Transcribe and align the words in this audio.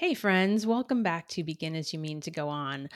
Hey, 0.00 0.14
friends, 0.14 0.64
welcome 0.64 1.02
back 1.02 1.26
to 1.30 1.42
Begin 1.42 1.74
As 1.74 1.92
You 1.92 1.98
Mean 1.98 2.20
to 2.20 2.30
Go 2.30 2.48
On. 2.48 2.88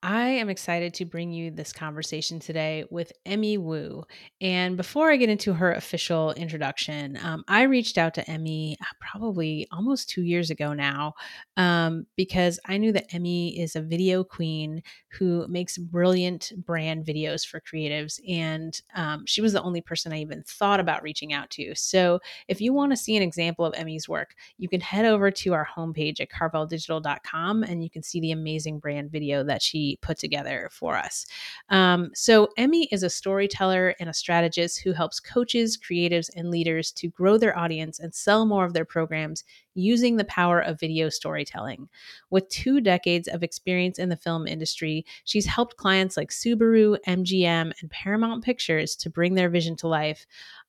I 0.00 0.28
am 0.28 0.48
excited 0.48 0.94
to 0.94 1.04
bring 1.04 1.32
you 1.32 1.50
this 1.50 1.72
conversation 1.72 2.38
today 2.38 2.84
with 2.88 3.10
Emmy 3.26 3.58
Wu. 3.58 4.04
And 4.40 4.76
before 4.76 5.10
I 5.10 5.16
get 5.16 5.28
into 5.28 5.52
her 5.52 5.72
official 5.72 6.30
introduction, 6.34 7.18
um, 7.20 7.42
I 7.48 7.62
reached 7.62 7.98
out 7.98 8.14
to 8.14 8.30
Emmy 8.30 8.76
uh, 8.80 8.84
probably 9.00 9.66
almost 9.72 10.08
two 10.08 10.22
years 10.22 10.50
ago 10.50 10.72
now 10.72 11.14
um, 11.56 12.06
because 12.16 12.60
I 12.66 12.78
knew 12.78 12.92
that 12.92 13.12
Emmy 13.12 13.58
is 13.58 13.74
a 13.74 13.82
video 13.82 14.22
queen 14.22 14.84
who 15.08 15.44
makes 15.48 15.78
brilliant 15.78 16.52
brand 16.64 17.04
videos 17.04 17.44
for 17.44 17.60
creatives. 17.60 18.20
And 18.28 18.80
um, 18.94 19.26
she 19.26 19.40
was 19.40 19.52
the 19.52 19.62
only 19.62 19.80
person 19.80 20.12
I 20.12 20.20
even 20.20 20.44
thought 20.44 20.78
about 20.78 21.02
reaching 21.02 21.32
out 21.32 21.50
to. 21.50 21.74
So 21.74 22.20
if 22.46 22.60
you 22.60 22.72
want 22.72 22.92
to 22.92 22.96
see 22.96 23.16
an 23.16 23.24
example 23.24 23.64
of 23.64 23.74
Emmy's 23.76 24.08
work, 24.08 24.36
you 24.58 24.68
can 24.68 24.80
head 24.80 25.06
over 25.06 25.32
to 25.32 25.54
our 25.54 25.66
homepage 25.66 26.20
at 26.20 26.30
carveldigital.com 26.30 27.64
and 27.64 27.82
you 27.82 27.90
can 27.90 28.04
see 28.04 28.20
the 28.20 28.30
amazing 28.30 28.78
brand 28.78 29.10
video 29.10 29.42
that 29.42 29.60
she 29.60 29.87
put 29.96 30.18
together 30.18 30.68
for 30.72 30.96
us. 30.96 31.26
Um, 31.70 32.10
so, 32.14 32.48
Emmy 32.56 32.88
is 32.92 33.02
a 33.02 33.10
storyteller 33.10 33.94
and 33.98 34.08
a 34.08 34.14
strategist 34.14 34.80
who 34.80 34.92
helps 34.92 35.20
coaches, 35.20 35.78
creatives, 35.78 36.30
and 36.36 36.50
leaders 36.50 36.92
to 36.92 37.08
grow 37.08 37.38
their 37.38 37.56
audience 37.58 37.98
and 37.98 38.14
sell 38.14 38.46
more 38.46 38.64
of 38.64 38.72
their 38.72 38.84
programs 38.84 39.44
using 39.74 40.16
the 40.16 40.24
power 40.24 40.60
of 40.60 40.80
video 40.80 41.08
storytelling. 41.08 41.88
With 42.30 42.48
two 42.48 42.80
decades 42.80 43.28
of 43.28 43.42
experience 43.42 43.98
in 43.98 44.08
the 44.08 44.16
film 44.16 44.46
industry, 44.46 45.06
she's 45.24 45.46
helped 45.46 45.76
clients 45.76 46.16
like 46.16 46.30
Subaru, 46.30 46.98
MGM, 47.06 47.72
and 47.80 47.90
Paramount 47.90 48.44
Pictures 48.44 48.96
to 48.96 49.10
bring 49.10 49.34
their 49.34 49.48
vision 49.48 49.76
to 49.76 49.88
life 49.88 50.26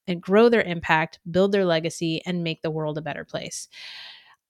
and 0.08 0.22
grow 0.22 0.50
their 0.50 0.64
impact, 0.64 1.20
build 1.30 1.52
their 1.52 1.66
legacy, 1.66 2.22
and 2.26 2.44
make 2.44 2.62
the 2.62 2.72
world 2.72 2.98
a 2.98 3.02
better 3.02 3.24
place. 3.24 3.68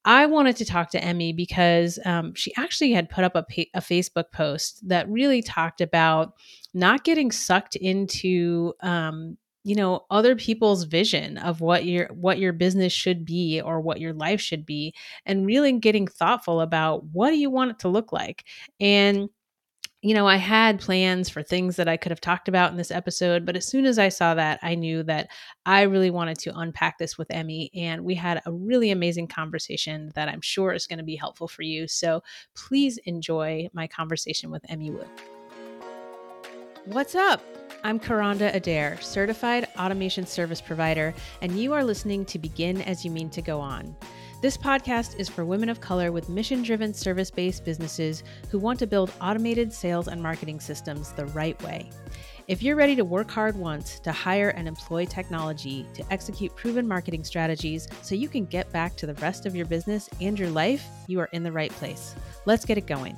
I 0.06 0.26
wanted 0.26 0.56
to 0.58 0.66
talk 0.66 0.92
to 0.92 1.04
Emmy 1.04 1.34
because 1.34 2.00
um, 2.06 2.34
she 2.34 2.54
actually 2.58 2.92
had 2.92 3.10
put 3.10 3.24
up 3.24 3.36
a, 3.36 3.44
pa- 3.44 3.70
a, 3.74 3.82
Facebook 3.82 4.32
post 4.32 4.88
that 4.88 5.10
really 5.10 5.42
talked 5.42 5.82
about 5.82 6.34
not 6.74 7.04
getting 7.04 7.32
sucked 7.32 7.76
into, 7.76 8.74
um, 8.82 9.38
you 9.64 9.76
know, 9.76 10.06
other 10.10 10.36
people's 10.36 10.86
vision 10.86 11.38
of 11.38 11.60
what 11.60 11.84
your 11.86 12.08
what 12.14 12.40
your 12.40 12.54
business 12.54 12.94
should 12.94 13.26
be 13.26 13.62
or 13.62 13.82
what 13.82 14.00
your 14.00 14.14
life 14.14 14.40
should 14.40 14.66
be, 14.66 14.94
and 15.26 15.46
really 15.46 15.74
getting 15.74 16.08
thoughtful 16.08 16.62
about 16.62 17.04
what 17.06 17.32
do 17.32 17.38
you 17.38 17.50
want 17.50 17.72
it 17.72 17.80
to 17.80 17.90
look 17.90 18.14
like, 18.14 18.46
and 18.80 19.30
you 20.02 20.14
know, 20.14 20.28
I 20.28 20.38
had 20.38 20.80
plans 20.80 21.28
for 21.28 21.44
things 21.44 21.76
that 21.76 21.90
I 21.90 21.98
could 21.98 22.12
have 22.12 22.22
talked 22.22 22.48
about 22.48 22.72
in 22.72 22.78
this 22.78 22.92
episode, 22.92 23.46
but 23.46 23.58
as 23.58 23.68
soon 23.68 23.86
as 23.86 24.00
I 24.00 24.08
saw 24.08 24.34
that, 24.34 24.60
I 24.62 24.76
knew 24.76 25.04
that 25.04 25.28
I 25.66 25.82
really 25.82 26.10
wanted 26.10 26.40
to 26.40 26.58
unpack 26.58 26.98
this 26.98 27.18
with 27.18 27.30
Emmy. 27.32 27.70
And 27.76 28.06
we 28.06 28.16
had 28.16 28.42
a 28.46 28.52
really 28.52 28.92
amazing 28.92 29.28
conversation 29.28 30.14
that 30.16 30.30
I'm 30.30 30.40
sure 30.40 30.72
is 30.72 30.88
going 30.88 31.00
to 31.00 31.04
be 31.04 31.18
helpful 31.18 31.50
for 31.50 31.64
you. 31.64 31.86
So 31.86 32.24
please 32.56 32.98
enjoy 33.00 33.68
my 33.74 33.88
conversation 33.88 34.50
with 34.52 34.64
Emmy 34.70 34.90
Wu. 34.90 35.04
What's 36.86 37.16
up? 37.16 37.44
I'm 37.84 38.00
Karanda 38.00 38.56
Adair, 38.56 39.00
certified 39.02 39.68
automation 39.78 40.26
service 40.26 40.62
provider, 40.62 41.14
and 41.42 41.60
you 41.60 41.74
are 41.74 41.84
listening 41.84 42.24
to 42.26 42.40
Begin 42.40 42.82
As 42.84 43.04
You 43.04 43.12
Mean 43.12 43.30
to 43.32 43.42
Go 43.42 43.60
On. 43.60 43.96
This 44.42 44.56
podcast 44.56 45.20
is 45.20 45.28
for 45.28 45.44
women 45.44 45.68
of 45.68 45.82
color 45.82 46.14
with 46.14 46.30
mission 46.30 46.64
driven 46.64 46.94
service 46.94 47.30
based 47.30 47.66
businesses 47.66 48.24
who 48.50 48.58
want 48.58 48.80
to 48.80 48.88
build 48.88 49.12
automated 49.20 49.74
sales 49.74 50.08
and 50.08 50.24
marketing 50.24 50.62
systems 50.62 51.12
the 51.12 51.26
right 51.26 51.62
way. 51.62 51.90
If 52.48 52.64
you're 52.64 52.78
ready 52.78 52.96
to 52.96 53.04
work 53.04 53.30
hard 53.30 53.58
once 53.58 54.00
to 54.00 54.14
hire 54.14 54.52
and 54.52 54.66
employ 54.66 55.04
technology 55.04 55.86
to 55.94 56.06
execute 56.10 56.56
proven 56.56 56.88
marketing 56.88 57.26
strategies 57.26 57.90
so 58.02 58.16
you 58.16 58.30
can 58.30 58.46
get 58.46 58.72
back 58.72 58.96
to 58.96 59.06
the 59.06 59.14
rest 59.16 59.46
of 59.46 59.58
your 59.58 59.66
business 59.66 60.10
and 60.22 60.40
your 60.40 60.52
life, 60.52 60.88
you 61.08 61.20
are 61.20 61.30
in 61.34 61.44
the 61.44 61.52
right 61.52 61.72
place. 61.72 62.16
Let's 62.46 62.64
get 62.64 62.78
it 62.78 62.88
going. 62.88 63.18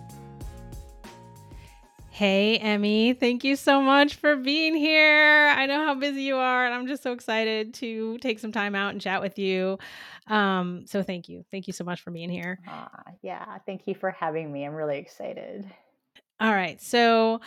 Hey, 2.22 2.60
Emmy, 2.60 3.14
thank 3.14 3.44
you 3.44 3.56
so 3.56 3.82
much 3.82 4.14
for 4.14 4.36
being 4.36 4.76
here. 4.76 5.52
I 5.58 5.66
know 5.66 5.84
how 5.84 5.96
busy 5.96 6.22
you 6.22 6.36
are, 6.36 6.68
and 6.68 6.72
I'm 6.72 6.86
just 6.86 7.02
so 7.02 7.14
excited 7.14 7.74
to 7.74 8.20
take 8.20 8.38
some 8.38 8.52
time 8.52 8.76
out 8.76 8.92
and 8.92 9.02
chat 9.02 9.24
with 9.24 9.40
you. 9.40 9.80
Um, 10.28 10.86
so 10.86 11.02
thank 11.02 11.30
you. 11.30 11.44
Thank 11.50 11.66
you 11.66 11.74
so 11.74 11.84
much 11.84 12.02
for 12.02 12.12
being 12.12 12.30
here. 12.30 12.60
Uh, 12.72 12.86
yeah, 13.24 13.58
thank 13.66 13.88
you 13.88 13.96
for 13.96 14.12
having 14.12 14.52
me. 14.52 14.64
I'm 14.66 14.76
really 14.76 15.00
excited. 15.00 15.66
All 16.40 16.54
right. 16.54 16.80
So 16.80 17.42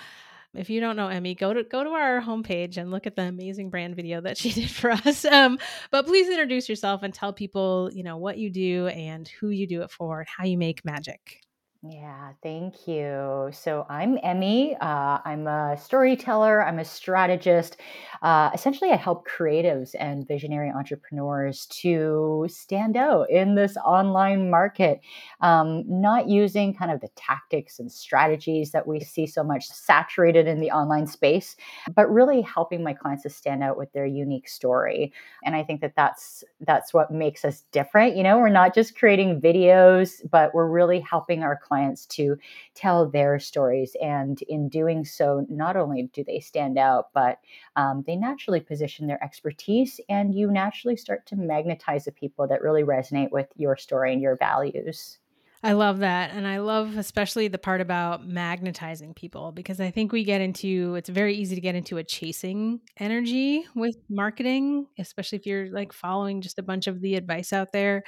if 0.54 0.68
you 0.68 0.80
don't 0.80 0.96
know 0.96 1.06
Emmy, 1.06 1.36
go 1.36 1.54
to 1.54 1.62
go 1.62 1.84
to 1.84 1.90
our 1.90 2.20
homepage 2.20 2.76
and 2.76 2.90
look 2.90 3.06
at 3.06 3.14
the 3.14 3.22
amazing 3.22 3.70
brand 3.70 3.94
video 3.94 4.22
that 4.22 4.36
she 4.38 4.50
did 4.50 4.70
for 4.70 4.90
us. 4.90 5.24
Um, 5.24 5.56
but 5.92 6.04
please 6.04 6.28
introduce 6.28 6.68
yourself 6.68 7.04
and 7.04 7.14
tell 7.14 7.32
people, 7.32 7.90
you 7.94 8.02
know, 8.02 8.16
what 8.16 8.38
you 8.38 8.50
do 8.50 8.88
and 8.88 9.28
who 9.38 9.50
you 9.50 9.68
do 9.68 9.82
it 9.82 9.92
for 9.92 10.18
and 10.18 10.28
how 10.28 10.42
you 10.42 10.58
make 10.58 10.84
magic. 10.84 11.43
Yeah, 11.86 12.32
thank 12.42 12.88
you. 12.88 13.50
So 13.52 13.84
I'm 13.90 14.18
Emmy. 14.22 14.74
Uh, 14.80 15.18
I'm 15.22 15.46
a 15.46 15.76
storyteller, 15.78 16.64
I'm 16.64 16.78
a 16.78 16.84
strategist. 16.84 17.76
Uh, 18.22 18.48
essentially, 18.54 18.90
I 18.90 18.96
help 18.96 19.28
creatives 19.28 19.94
and 20.00 20.26
visionary 20.26 20.70
entrepreneurs 20.70 21.66
to 21.82 22.46
stand 22.48 22.96
out 22.96 23.28
in 23.28 23.54
this 23.54 23.76
online 23.84 24.48
market, 24.50 25.00
um, 25.42 25.84
not 25.86 26.26
using 26.26 26.72
kind 26.74 26.90
of 26.90 27.02
the 27.02 27.10
tactics 27.16 27.78
and 27.78 27.92
strategies 27.92 28.70
that 28.70 28.86
we 28.86 29.00
see 29.00 29.26
so 29.26 29.44
much 29.44 29.66
saturated 29.66 30.46
in 30.46 30.60
the 30.60 30.70
online 30.70 31.06
space, 31.06 31.54
but 31.94 32.10
really 32.10 32.40
helping 32.40 32.82
my 32.82 32.94
clients 32.94 33.24
to 33.24 33.28
stand 33.30 33.62
out 33.62 33.76
with 33.76 33.92
their 33.92 34.06
unique 34.06 34.48
story. 34.48 35.12
And 35.44 35.54
I 35.54 35.62
think 35.62 35.82
that 35.82 35.96
that's 35.96 36.42
that's 36.60 36.94
what 36.94 37.10
makes 37.10 37.44
us 37.44 37.64
different. 37.72 38.16
You 38.16 38.22
know, 38.22 38.38
we're 38.38 38.48
not 38.48 38.74
just 38.74 38.96
creating 38.98 39.42
videos, 39.42 40.22
but 40.30 40.54
we're 40.54 40.70
really 40.70 41.00
helping 41.00 41.42
our 41.42 41.56
clients 41.58 41.73
clients 41.74 42.06
to 42.06 42.36
tell 42.74 43.08
their 43.08 43.38
stories. 43.40 43.96
And 44.00 44.40
in 44.42 44.68
doing 44.68 45.04
so, 45.04 45.44
not 45.48 45.76
only 45.76 46.04
do 46.12 46.22
they 46.24 46.40
stand 46.40 46.78
out, 46.78 47.08
but 47.12 47.38
um, 47.76 48.04
they 48.06 48.16
naturally 48.16 48.60
position 48.60 49.06
their 49.06 49.22
expertise, 49.22 50.00
and 50.08 50.34
you 50.34 50.50
naturally 50.50 50.96
start 50.96 51.26
to 51.26 51.36
magnetize 51.36 52.04
the 52.04 52.12
people 52.12 52.46
that 52.48 52.62
really 52.62 52.84
resonate 52.84 53.30
with 53.32 53.48
your 53.56 53.76
story 53.76 54.12
and 54.12 54.22
your 54.22 54.36
values. 54.36 55.18
I 55.64 55.72
love 55.72 56.00
that. 56.00 56.32
And 56.34 56.46
I 56.46 56.58
love 56.58 56.98
especially 56.98 57.48
the 57.48 57.56
part 57.56 57.80
about 57.80 58.28
magnetizing 58.28 59.14
people 59.14 59.50
because 59.50 59.80
I 59.80 59.90
think 59.90 60.12
we 60.12 60.22
get 60.22 60.42
into 60.42 60.94
it's 60.96 61.08
very 61.08 61.34
easy 61.36 61.54
to 61.54 61.60
get 61.62 61.74
into 61.74 61.96
a 61.96 62.04
chasing 62.04 62.80
energy 62.98 63.64
with 63.74 63.96
marketing, 64.10 64.86
especially 64.98 65.38
if 65.38 65.46
you're 65.46 65.70
like 65.70 65.94
following 65.94 66.42
just 66.42 66.58
a 66.58 66.62
bunch 66.62 66.86
of 66.86 67.00
the 67.00 67.14
advice 67.14 67.50
out 67.50 67.72
there. 67.72 68.04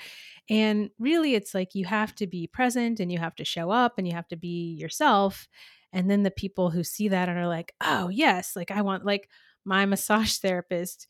And 0.51 0.91
really, 0.99 1.35
it's 1.35 1.55
like 1.55 1.75
you 1.75 1.87
have 1.87 2.15
to 2.17 2.27
be 2.27 2.47
present 2.47 3.01
and 3.01 3.11
you 3.11 3.19
have 3.19 3.35
to 3.37 3.45
show 3.47 3.71
up 3.71 3.95
and 3.97 4.07
you 4.07 4.13
have 4.13 4.29
to 4.29 4.37
be 4.37 4.77
yourself. 4.79 5.49
And 5.95 6.11
then 6.11 6.25
the 6.25 6.31
people 6.31 6.69
who 6.69 6.85
see 6.85 7.09
that 7.09 7.31
and 7.31 7.39
are 7.39 7.49
like, 7.49 7.73
oh, 7.81 8.11
yes, 8.11 8.55
like 8.55 8.71
I 8.71 8.83
want, 8.83 9.07
like 9.07 9.31
my 9.65 9.87
massage 9.87 10.37
therapist 10.41 11.07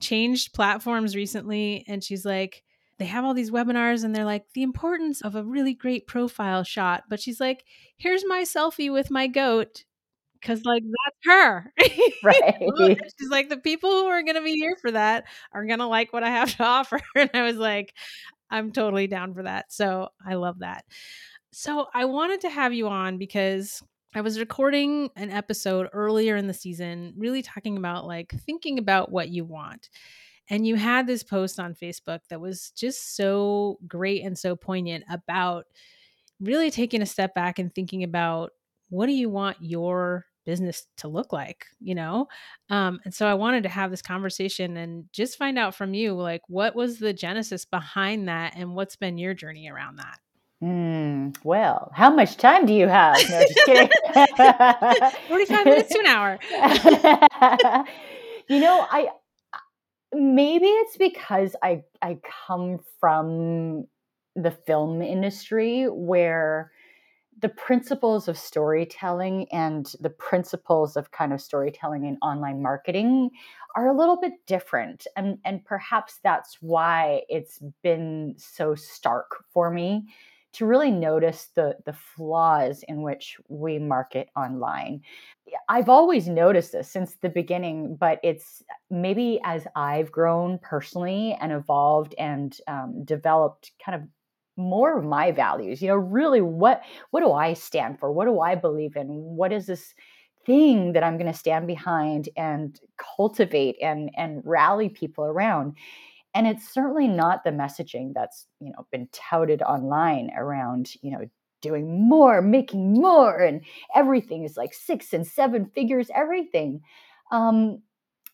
changed 0.00 0.54
platforms 0.54 1.14
recently. 1.14 1.84
And 1.86 2.02
she's 2.02 2.24
like, 2.24 2.62
they 3.00 3.06
have 3.06 3.24
all 3.24 3.34
these 3.34 3.50
webinars 3.50 4.04
and 4.04 4.14
they're 4.14 4.24
like 4.26 4.44
the 4.54 4.62
importance 4.62 5.22
of 5.22 5.34
a 5.34 5.42
really 5.44 5.74
great 5.74 6.06
profile 6.06 6.62
shot. 6.64 7.04
But 7.08 7.20
she's 7.20 7.40
like 7.40 7.64
here's 7.96 8.24
my 8.26 8.42
selfie 8.42 8.92
with 8.92 9.10
my 9.10 9.26
goat. 9.26 9.84
Because 10.40 10.64
like 10.64 10.84
that's 10.84 11.18
her. 11.26 11.72
Right. 12.22 13.00
She's 13.18 13.30
like 13.30 13.48
the 13.48 13.56
people 13.58 13.90
who 13.90 14.06
are 14.06 14.22
going 14.22 14.36
to 14.36 14.42
be 14.42 14.54
here 14.56 14.76
for 14.80 14.90
that 14.90 15.24
are 15.52 15.64
going 15.66 15.78
to 15.80 15.86
like 15.86 16.12
what 16.12 16.22
i 16.24 16.28
have 16.28 16.54
to 16.56 16.62
offer. 16.78 17.00
And 17.16 17.30
i 17.34 17.42
was 17.42 17.56
like 17.56 17.94
i'm 18.50 18.72
totally 18.72 19.06
down 19.06 19.34
for 19.34 19.42
that. 19.44 19.72
So 19.72 20.10
i 20.26 20.34
love 20.34 20.60
that. 20.60 20.84
So 21.52 21.86
i 21.94 22.04
wanted 22.04 22.42
to 22.42 22.50
have 22.50 22.72
you 22.74 22.88
on 22.88 23.18
because 23.18 23.82
I 24.12 24.22
was 24.22 24.40
recording 24.40 25.10
an 25.14 25.30
episode 25.30 25.88
earlier 25.92 26.34
in 26.34 26.48
the 26.48 26.54
season, 26.54 27.14
really 27.16 27.42
talking 27.42 27.76
about 27.76 28.08
like 28.08 28.32
thinking 28.44 28.76
about 28.78 29.12
what 29.12 29.28
you 29.28 29.44
want. 29.44 29.88
And 30.50 30.66
you 30.66 30.74
had 30.74 31.06
this 31.06 31.22
post 31.22 31.60
on 31.60 31.74
Facebook 31.74 32.20
that 32.28 32.40
was 32.40 32.72
just 32.76 33.16
so 33.16 33.78
great 33.86 34.24
and 34.24 34.36
so 34.36 34.56
poignant 34.56 35.04
about 35.08 35.66
really 36.40 36.70
taking 36.70 37.02
a 37.02 37.06
step 37.06 37.34
back 37.34 37.58
and 37.58 37.74
thinking 37.74 38.02
about 38.02 38.50
what 38.88 39.06
do 39.06 39.12
you 39.12 39.28
want 39.28 39.56
your 39.60 40.26
business 40.46 40.86
to 40.96 41.06
look 41.06 41.32
like 41.32 41.66
you 41.80 41.94
know 41.94 42.26
um, 42.70 42.98
and 43.04 43.14
so 43.14 43.26
i 43.26 43.34
wanted 43.34 43.62
to 43.62 43.68
have 43.68 43.90
this 43.90 44.00
conversation 44.00 44.78
and 44.78 45.04
just 45.12 45.36
find 45.36 45.58
out 45.58 45.74
from 45.74 45.92
you 45.92 46.14
like 46.14 46.40
what 46.48 46.74
was 46.74 46.98
the 46.98 47.12
genesis 47.12 47.66
behind 47.66 48.26
that 48.26 48.54
and 48.56 48.74
what's 48.74 48.96
been 48.96 49.18
your 49.18 49.34
journey 49.34 49.68
around 49.70 49.96
that 49.96 50.18
Mm, 50.62 51.34
well, 51.42 51.90
how 51.94 52.10
much 52.10 52.36
time 52.36 52.66
do 52.66 52.74
you 52.74 52.86
have? 52.86 53.16
No, 53.30 53.40
just 53.40 53.64
kidding. 53.64 53.88
45 55.28 55.64
minutes 55.64 55.90
to 55.90 56.00
an 56.00 56.06
hour. 56.06 56.38
you 58.46 58.60
know, 58.60 58.86
I 58.90 59.08
maybe 60.12 60.66
it's 60.66 60.96
because 60.96 61.54
I 61.62 61.82
I 62.02 62.18
come 62.46 62.78
from 62.98 63.86
the 64.36 64.50
film 64.50 65.02
industry 65.02 65.84
where 65.84 66.70
the 67.40 67.48
principles 67.48 68.28
of 68.28 68.36
storytelling 68.36 69.46
and 69.50 69.94
the 70.00 70.10
principles 70.10 70.96
of 70.96 71.10
kind 71.10 71.32
of 71.32 71.40
storytelling 71.40 72.06
and 72.06 72.18
online 72.22 72.62
marketing 72.62 73.30
are 73.76 73.88
a 73.88 73.96
little 73.96 74.20
bit 74.20 74.32
different 74.46 75.06
and 75.16 75.38
and 75.44 75.64
perhaps 75.64 76.18
that's 76.22 76.58
why 76.60 77.22
it's 77.28 77.60
been 77.82 78.34
so 78.36 78.74
stark 78.74 79.44
for 79.52 79.70
me 79.70 80.06
to 80.52 80.66
really 80.66 80.90
notice 80.90 81.48
the 81.54 81.76
the 81.86 81.92
flaws 81.92 82.82
in 82.88 83.02
which 83.02 83.36
we 83.48 83.78
market 83.78 84.28
online. 84.36 85.02
I've 85.68 85.88
always 85.88 86.28
noticed 86.28 86.72
this 86.72 86.90
since 86.90 87.16
the 87.16 87.28
beginning, 87.28 87.96
but 87.96 88.20
it's 88.22 88.62
maybe 88.90 89.40
as 89.44 89.66
I've 89.76 90.12
grown 90.12 90.58
personally 90.58 91.36
and 91.40 91.52
evolved 91.52 92.14
and 92.18 92.56
um, 92.68 93.04
developed 93.04 93.72
kind 93.84 94.02
of 94.02 94.08
more 94.56 94.98
of 94.98 95.04
my 95.04 95.32
values. 95.32 95.80
You 95.80 95.88
know, 95.88 95.96
really, 95.96 96.40
what 96.40 96.82
what 97.10 97.20
do 97.20 97.32
I 97.32 97.54
stand 97.54 97.98
for? 97.98 98.12
What 98.12 98.26
do 98.26 98.40
I 98.40 98.54
believe 98.54 98.96
in? 98.96 99.08
What 99.08 99.52
is 99.52 99.66
this? 99.66 99.94
thing 100.46 100.94
that 100.94 101.04
I'm 101.04 101.18
going 101.18 101.30
to 101.30 101.38
stand 101.38 101.66
behind 101.66 102.28
and 102.36 102.78
cultivate 103.16 103.76
and 103.82 104.10
and 104.16 104.40
rally 104.44 104.88
people 104.88 105.24
around. 105.24 105.76
And 106.34 106.46
it's 106.46 106.72
certainly 106.72 107.08
not 107.08 107.44
the 107.44 107.50
messaging 107.50 108.12
that's, 108.14 108.46
you 108.60 108.72
know, 108.72 108.86
been 108.92 109.08
touted 109.12 109.62
online 109.62 110.30
around, 110.36 110.92
you 111.02 111.10
know, 111.10 111.28
doing 111.60 112.08
more, 112.08 112.40
making 112.40 112.94
more, 112.94 113.38
and 113.38 113.62
everything 113.94 114.44
is 114.44 114.56
like 114.56 114.72
six 114.72 115.12
and 115.12 115.26
seven 115.26 115.66
figures, 115.74 116.08
everything. 116.14 116.80
Um, 117.32 117.82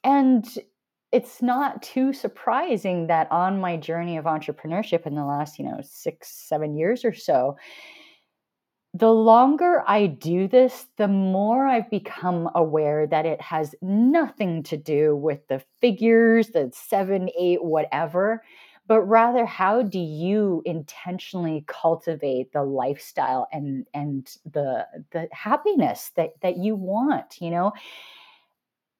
and 0.04 0.46
it's 1.12 1.40
not 1.40 1.82
too 1.82 2.12
surprising 2.12 3.06
that 3.06 3.30
on 3.32 3.60
my 3.60 3.76
journey 3.76 4.16
of 4.16 4.26
entrepreneurship 4.26 5.06
in 5.06 5.14
the 5.14 5.24
last, 5.24 5.58
you 5.58 5.64
know, 5.64 5.80
six, 5.82 6.28
seven 6.48 6.76
years 6.76 7.04
or 7.04 7.14
so, 7.14 7.56
the 8.98 9.12
longer 9.12 9.82
I 9.86 10.06
do 10.06 10.48
this, 10.48 10.86
the 10.96 11.08
more 11.08 11.66
I've 11.66 11.90
become 11.90 12.48
aware 12.54 13.06
that 13.06 13.26
it 13.26 13.40
has 13.40 13.74
nothing 13.82 14.62
to 14.64 14.76
do 14.76 15.14
with 15.14 15.46
the 15.48 15.62
figures, 15.80 16.48
the 16.48 16.70
seven, 16.74 17.28
eight, 17.38 17.62
whatever, 17.62 18.42
but 18.86 19.02
rather 19.02 19.44
how 19.44 19.82
do 19.82 19.98
you 19.98 20.62
intentionally 20.64 21.64
cultivate 21.66 22.52
the 22.52 22.62
lifestyle 22.62 23.48
and 23.52 23.86
and 23.92 24.30
the 24.50 24.86
the 25.10 25.28
happiness 25.32 26.12
that 26.16 26.30
that 26.40 26.56
you 26.56 26.76
want, 26.76 27.40
you 27.40 27.50
know? 27.50 27.72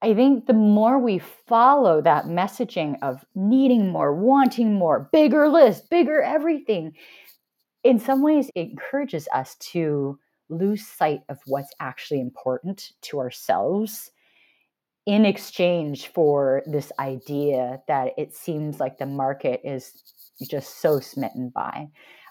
I 0.02 0.14
think 0.14 0.46
the 0.46 0.52
more 0.52 0.98
we 0.98 1.18
follow 1.18 2.02
that 2.02 2.26
messaging 2.26 2.98
of 3.02 3.24
needing 3.34 3.88
more, 3.88 4.14
wanting 4.14 4.74
more, 4.74 5.08
bigger 5.10 5.48
list, 5.48 5.88
bigger 5.88 6.20
everything, 6.20 6.92
in 7.86 7.98
some 7.98 8.22
ways, 8.22 8.50
it 8.54 8.70
encourages 8.70 9.28
us 9.32 9.56
to 9.72 10.18
lose 10.48 10.86
sight 10.86 11.20
of 11.28 11.38
what's 11.46 11.72
actually 11.80 12.20
important 12.20 12.92
to 13.02 13.18
ourselves 13.18 14.10
in 15.06 15.24
exchange 15.24 16.08
for 16.08 16.62
this 16.66 16.90
idea 16.98 17.80
that 17.86 18.12
it 18.18 18.34
seems 18.34 18.80
like 18.80 18.98
the 18.98 19.06
market 19.06 19.60
is 19.64 19.92
just 20.50 20.80
so 20.80 20.98
smitten 20.98 21.50
by. 21.54 21.86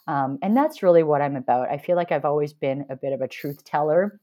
Um, 0.08 0.38
and 0.42 0.56
that's 0.56 0.84
really 0.84 1.04
what 1.04 1.22
I'm 1.22 1.36
about. 1.38 1.70
I 1.72 1.78
feel 1.78 1.96
like 1.96 2.12
I've 2.12 2.26
always 2.26 2.54
been 2.54 2.86
a 2.90 2.96
bit 2.96 3.14
of 3.14 3.22
a 3.22 3.28
truth 3.28 3.64
teller 3.64 4.20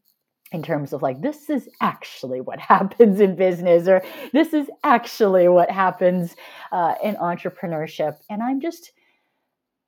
in 0.52 0.62
terms 0.62 0.93
of 0.93 1.02
like, 1.02 1.23
this 1.23 1.49
is 1.49 1.69
actually 1.81 2.40
what 2.40 2.61
happens 2.75 3.20
in 3.20 3.34
business, 3.37 3.88
or 3.88 4.02
this 4.32 4.52
is 4.52 4.69
actually 4.84 5.49
what 5.49 5.70
happens 5.70 6.37
uh, 6.73 6.94
in 7.02 7.17
entrepreneurship. 7.17 8.19
And 8.29 8.43
I'm 8.43 8.61
just, 8.61 8.93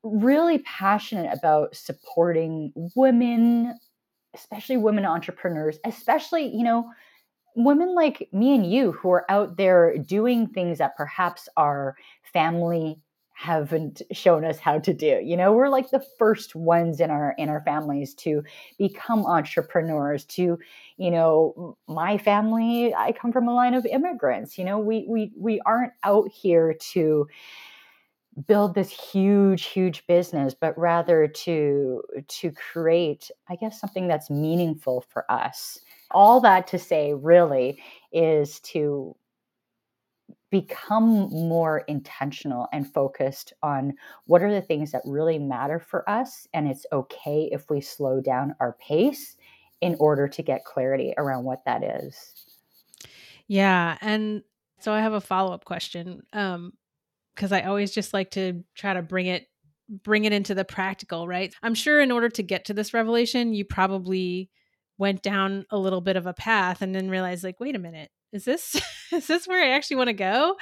really 0.05 0.59
passionate 0.59 1.33
about 1.33 1.75
supporting 1.75 2.71
women, 2.95 3.77
especially 4.35 4.77
women 4.77 5.05
entrepreneurs, 5.05 5.79
especially, 5.83 6.47
you 6.55 6.63
know, 6.63 6.89
women 7.55 7.95
like 7.95 8.29
me 8.31 8.53
and 8.53 8.69
you 8.69 8.91
who 8.91 9.09
are 9.09 9.25
out 9.29 9.57
there 9.57 9.97
doing 9.97 10.47
things 10.47 10.77
that 10.77 10.95
perhaps 10.95 11.49
our 11.57 11.95
family 12.33 12.99
haven't 13.33 14.01
shown 14.13 14.45
us 14.45 14.59
how 14.59 14.79
to 14.79 14.93
do. 14.93 15.19
You 15.21 15.35
know 15.35 15.51
we're 15.51 15.69
like 15.69 15.89
the 15.89 16.05
first 16.17 16.55
ones 16.55 17.01
in 17.01 17.11
our 17.11 17.35
in 17.37 17.49
our 17.49 17.61
families 17.61 18.13
to 18.15 18.43
become 18.77 19.25
entrepreneurs 19.25 20.23
to 20.25 20.57
you 20.97 21.11
know 21.11 21.77
my 21.87 22.17
family 22.17 22.93
i 22.95 23.11
come 23.11 23.33
from 23.33 23.49
a 23.49 23.53
line 23.53 23.73
of 23.73 23.85
immigrants 23.85 24.57
you 24.57 24.63
know 24.63 24.79
we 24.79 25.05
we 25.09 25.33
we 25.37 25.59
aren't 25.65 25.91
out 26.03 26.31
here 26.31 26.73
to 26.79 27.27
build 28.47 28.75
this 28.75 28.89
huge 28.91 29.65
huge 29.65 30.05
business 30.07 30.53
but 30.53 30.77
rather 30.77 31.25
to 31.27 32.01
to 32.27 32.51
create 32.51 33.31
i 33.49 33.55
guess 33.55 33.79
something 33.79 34.07
that's 34.07 34.29
meaningful 34.29 35.01
for 35.09 35.29
us. 35.31 35.79
All 36.11 36.39
that 36.41 36.67
to 36.67 36.79
say 36.79 37.13
really 37.13 37.81
is 38.11 38.59
to 38.61 39.15
become 40.49 41.29
more 41.31 41.79
intentional 41.79 42.67
and 42.71 42.91
focused 42.93 43.53
on 43.63 43.93
what 44.25 44.41
are 44.41 44.53
the 44.53 44.61
things 44.61 44.91
that 44.91 45.01
really 45.03 45.39
matter 45.39 45.79
for 45.79 46.07
us 46.09 46.47
and 46.53 46.67
it's 46.67 46.85
okay 46.93 47.49
if 47.51 47.69
we 47.69 47.81
slow 47.81 48.21
down 48.21 48.55
our 48.59 48.73
pace 48.73 49.35
in 49.81 49.95
order 49.99 50.27
to 50.27 50.41
get 50.41 50.63
clarity 50.63 51.13
around 51.17 51.43
what 51.43 51.65
that 51.65 51.83
is. 51.83 52.45
Yeah 53.47 53.97
and 54.01 54.43
so 54.79 54.93
i 54.93 55.01
have 55.01 55.13
a 55.13 55.21
follow-up 55.21 55.65
question 55.65 56.21
um 56.33 56.73
because 57.35 57.51
I 57.51 57.61
always 57.63 57.91
just 57.91 58.13
like 58.13 58.31
to 58.31 58.63
try 58.75 58.93
to 58.93 59.01
bring 59.01 59.27
it 59.27 59.47
bring 59.87 60.25
it 60.25 60.33
into 60.33 60.55
the 60.55 60.65
practical, 60.65 61.27
right? 61.27 61.53
I'm 61.61 61.75
sure 61.75 62.01
in 62.01 62.11
order 62.11 62.29
to 62.29 62.43
get 62.43 62.65
to 62.65 62.73
this 62.73 62.93
revelation, 62.93 63.53
you 63.53 63.65
probably 63.65 64.49
went 64.97 65.21
down 65.21 65.65
a 65.69 65.77
little 65.77 66.01
bit 66.01 66.15
of 66.15 66.25
a 66.25 66.33
path 66.33 66.81
and 66.81 66.95
then 66.95 67.09
realized 67.09 67.43
like, 67.43 67.59
wait 67.59 67.75
a 67.75 67.79
minute, 67.79 68.09
is 68.31 68.45
this 68.45 68.81
is 69.11 69.27
this 69.27 69.47
where 69.47 69.63
I 69.63 69.75
actually 69.75 69.97
want 69.97 70.07
to 70.07 70.13
go? 70.13 70.55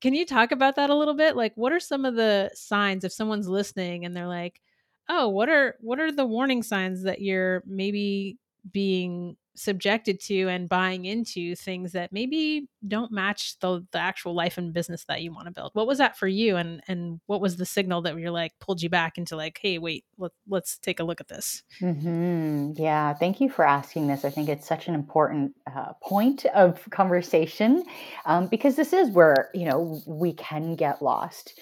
Can 0.00 0.14
you 0.14 0.24
talk 0.24 0.52
about 0.52 0.76
that 0.76 0.90
a 0.90 0.94
little 0.96 1.14
bit? 1.14 1.36
Like 1.36 1.52
what 1.56 1.72
are 1.72 1.80
some 1.80 2.04
of 2.04 2.14
the 2.14 2.50
signs 2.54 3.04
if 3.04 3.12
someone's 3.12 3.48
listening 3.48 4.04
and 4.04 4.16
they're 4.16 4.26
like, 4.26 4.60
"Oh, 5.08 5.28
what 5.28 5.48
are 5.48 5.76
what 5.80 6.00
are 6.00 6.12
the 6.12 6.26
warning 6.26 6.62
signs 6.62 7.02
that 7.04 7.20
you're 7.20 7.62
maybe 7.66 8.38
being 8.70 9.36
subjected 9.54 10.18
to 10.20 10.48
and 10.48 10.68
buying 10.68 11.04
into 11.04 11.54
things 11.54 11.92
that 11.92 12.12
maybe 12.12 12.68
don't 12.86 13.12
match 13.12 13.58
the 13.60 13.86
the 13.92 13.98
actual 13.98 14.34
life 14.34 14.58
and 14.58 14.72
business 14.72 15.04
that 15.04 15.22
you 15.22 15.32
want 15.32 15.46
to 15.46 15.52
build. 15.52 15.70
What 15.74 15.86
was 15.86 15.98
that 15.98 16.16
for 16.16 16.26
you 16.26 16.56
and 16.56 16.82
and 16.88 17.20
what 17.26 17.40
was 17.40 17.56
the 17.56 17.66
signal 17.66 18.02
that 18.02 18.18
you're 18.18 18.30
like 18.30 18.52
pulled 18.60 18.82
you 18.82 18.88
back 18.88 19.18
into 19.18 19.36
like, 19.36 19.58
hey, 19.60 19.78
wait, 19.78 20.04
let, 20.18 20.32
let's 20.48 20.78
take 20.78 21.00
a 21.00 21.04
look 21.04 21.20
at 21.20 21.28
this. 21.28 21.62
Mm-hmm. 21.80 22.72
Yeah, 22.76 23.14
thank 23.14 23.40
you 23.40 23.50
for 23.50 23.66
asking 23.66 24.06
this. 24.06 24.24
I 24.24 24.30
think 24.30 24.48
it's 24.48 24.66
such 24.66 24.88
an 24.88 24.94
important 24.94 25.54
uh, 25.74 25.92
point 26.02 26.46
of 26.46 26.88
conversation 26.90 27.84
um, 28.24 28.46
because 28.46 28.76
this 28.76 28.92
is 28.92 29.10
where 29.10 29.50
you 29.54 29.66
know 29.66 30.00
we 30.06 30.32
can 30.32 30.74
get 30.76 31.02
lost. 31.02 31.60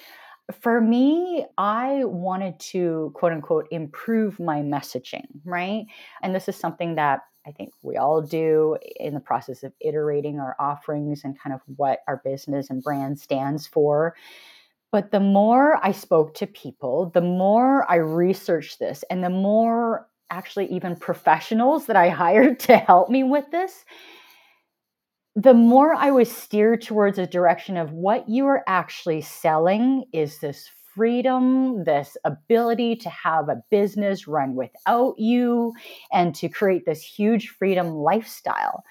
For 0.61 0.81
me, 0.81 1.47
I 1.59 2.05
wanted 2.05 2.59
to 2.61 3.13
quote 3.15 3.33
unquote 3.33 3.69
improve 3.71 4.41
my 4.41 4.61
messaging, 4.61 5.27
right? 5.45 5.85
And 6.23 6.35
this 6.35 6.49
is 6.49 6.57
something 6.57 6.97
that 6.97 7.21
I 7.51 7.53
think 7.53 7.73
we 7.83 7.97
all 7.97 8.23
do 8.23 8.77
in 9.01 9.13
the 9.13 9.21
process 9.21 9.65
of 9.65 9.73
iterating 9.81 10.39
our 10.39 10.55
offerings 10.61 11.23
and 11.25 11.37
kind 11.37 11.53
of 11.53 11.61
what 11.75 11.99
our 12.07 12.23
business 12.25 12.71
and 12.71 12.81
brand 12.81 13.19
stands 13.19 13.67
for. 13.67 14.15
But 14.93 15.11
the 15.11 15.19
more 15.19 15.85
I 15.85 15.91
spoke 15.91 16.35
to 16.35 16.47
people, 16.47 17.11
the 17.13 17.21
more 17.21 17.91
I 17.91 17.97
researched 17.97 18.79
this, 18.79 19.05
and 19.11 19.25
the 19.25 19.31
more 19.31 20.07
actually 20.31 20.67
even 20.67 20.95
professionals 20.95 21.87
that 21.87 21.97
I 21.97 22.09
hired 22.23 22.61
to 22.61 22.77
help 22.77 23.11
me 23.11 23.25
with 23.25 23.51
this, 23.51 23.85
the 25.35 25.55
more 25.55 25.93
I 25.93 26.13
was 26.13 26.31
steered 26.31 26.83
towards 26.83 27.19
a 27.19 27.27
direction 27.27 27.77
of 27.77 27.93
what 27.93 28.29
you 28.29 28.47
are 28.47 28.63
actually 28.69 29.23
selling 29.23 30.05
is 30.13 30.39
this 30.39 30.71
freedom, 30.95 31.85
this 31.85 32.17
ability 32.25 32.97
to 32.97 33.11
have 33.11 33.49
a 33.49 33.63
business 33.71 34.27
run 34.29 34.55
without 34.55 35.19
you 35.19 35.73
and 36.13 36.35
to 36.37 36.49
create 36.49 36.87
this 36.87 37.03
huge 37.03 37.49
freedom 37.49 37.95
lifestyle. 37.95 38.85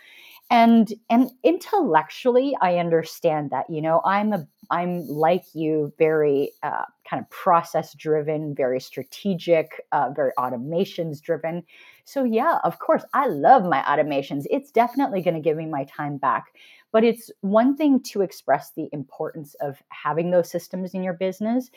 And 0.52 0.92
and 1.10 1.30
intellectually 1.44 2.58
I 2.60 2.78
understand 2.78 3.52
that, 3.52 3.66
you 3.70 3.82
know, 3.82 4.02
I'm 4.04 4.34
a 4.34 4.48
I'm 4.72 5.08
like 5.08 5.44
you, 5.54 5.94
very 5.98 6.52
uh, 6.64 6.86
kind 7.10 7.22
of 7.24 7.30
process 7.30 7.94
driven, 7.96 8.54
very 8.56 8.80
strategic, 8.80 9.82
uh, 9.92 10.10
very 10.16 10.32
automations 10.38 11.22
driven. 11.22 11.64
So, 12.06 12.24
yeah, 12.24 12.60
of 12.64 12.80
course, 12.80 13.04
I 13.14 13.28
love 13.28 13.64
my 13.64 13.82
automations. 13.82 14.46
It's 14.50 14.72
definitely 14.72 15.22
going 15.22 15.34
to 15.36 15.40
give 15.40 15.58
me 15.58 15.66
my 15.66 15.86
time 15.86 16.18
back. 16.18 16.46
But 16.92 17.04
it's 17.04 17.30
one 17.42 17.76
thing 17.76 18.02
to 18.04 18.22
express 18.22 18.72
the 18.72 18.90
importance 18.92 19.56
of 19.62 19.82
having 19.90 20.32
those 20.32 20.50
systems 20.50 20.94
in 20.94 21.04
your 21.04 21.14
business. 21.14 21.70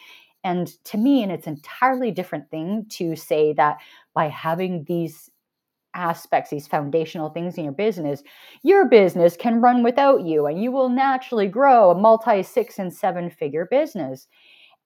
And 0.44 0.68
to 0.84 0.98
me, 0.98 1.22
and 1.22 1.30
it's 1.30 1.46
entirely 1.46 2.10
different 2.10 2.50
thing 2.50 2.86
to 2.90 3.14
say 3.14 3.52
that 3.54 3.78
by 4.14 4.28
having 4.28 4.84
these 4.84 5.30
aspects, 5.94 6.50
these 6.50 6.66
foundational 6.66 7.30
things 7.30 7.56
in 7.58 7.64
your 7.64 7.72
business, 7.72 8.22
your 8.62 8.88
business 8.88 9.36
can 9.36 9.60
run 9.60 9.82
without 9.82 10.22
you 10.24 10.46
and 10.46 10.62
you 10.62 10.72
will 10.72 10.88
naturally 10.88 11.46
grow 11.46 11.90
a 11.90 11.98
multi 11.98 12.42
six 12.42 12.78
and 12.78 12.92
seven 12.92 13.30
figure 13.30 13.68
business. 13.70 14.26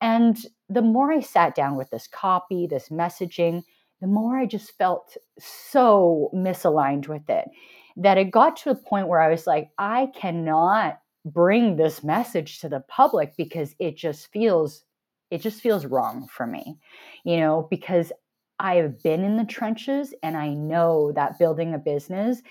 And 0.01 0.37
the 0.69 0.83
more 0.83 1.13
I 1.13 1.21
sat 1.21 1.55
down 1.55 1.77
with 1.77 1.91
this 1.91 2.07
copy, 2.09 2.67
this 2.67 2.89
messaging, 2.91 3.63
the 4.01 4.07
more 4.07 4.37
I 4.37 4.47
just 4.47 4.77
felt 4.77 5.17
so 5.39 6.31
misaligned 6.35 7.09
with 7.09 7.31
it 7.31 7.49
that 7.97 8.19
it 8.19 8.31
got 8.31 8.57
to 8.59 8.71
a 8.71 8.75
point 8.75 9.09
where 9.09 9.21
I 9.21 9.31
was 9.31 9.47
like, 9.47 9.71
I 9.79 10.11
cannot 10.15 11.01
bring 11.25 11.77
this 11.77 12.05
message 12.05 12.61
to 12.61 12.69
the 12.69 12.81
public 12.81 13.37
because 13.37 13.75
it 13.79 13.97
just 13.97 14.31
feels 14.33 14.85
it 15.33 15.41
just 15.41 15.61
feels 15.61 15.85
wrong 15.85 16.29
for 16.31 16.47
me 16.47 16.79
you 17.25 17.37
know 17.37 17.67
because 17.69 18.13
I 18.59 18.77
have 18.77 19.03
been 19.03 19.25
in 19.25 19.37
the 19.37 19.45
trenches 19.45 20.15
and 20.23 20.37
I 20.37 20.49
know 20.49 21.13
that 21.13 21.39
building 21.39 21.75
a 21.75 21.79
business 21.79 22.43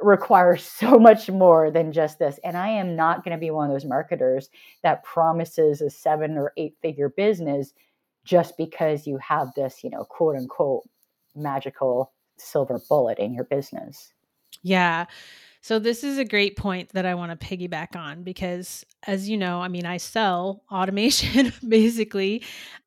requires 0.00 0.62
so 0.78 0.98
much 0.98 1.30
more 1.30 1.70
than 1.70 1.92
just 1.92 2.18
this. 2.18 2.38
And 2.44 2.56
I 2.56 2.68
am 2.68 2.96
not 2.96 3.24
going 3.24 3.36
to 3.36 3.40
be 3.40 3.50
one 3.50 3.68
of 3.68 3.74
those 3.74 3.84
marketers 3.84 4.50
that 4.82 5.04
promises 5.04 5.80
a 5.80 5.90
seven 5.90 6.36
or 6.36 6.52
eight 6.56 6.76
figure 6.82 7.08
business 7.08 7.72
just 8.24 8.56
because 8.58 9.06
you 9.06 9.18
have 9.18 9.48
this, 9.56 9.82
you 9.82 9.90
know, 9.90 10.04
quote 10.04 10.36
unquote 10.36 10.82
magical 11.34 12.12
silver 12.36 12.78
bullet 12.88 13.18
in 13.18 13.32
your 13.32 13.44
business. 13.44 14.12
Yeah. 14.62 15.06
So 15.62 15.78
this 15.78 16.04
is 16.04 16.18
a 16.18 16.24
great 16.24 16.56
point 16.56 16.90
that 16.94 17.06
I 17.06 17.14
want 17.14 17.38
to 17.38 17.46
piggyback 17.46 17.96
on 17.96 18.22
because 18.22 18.84
as 19.06 19.28
you 19.28 19.36
know, 19.36 19.60
I 19.60 19.68
mean, 19.68 19.86
I 19.86 19.98
sell 19.98 20.64
automation 20.72 21.52
basically, 21.68 22.44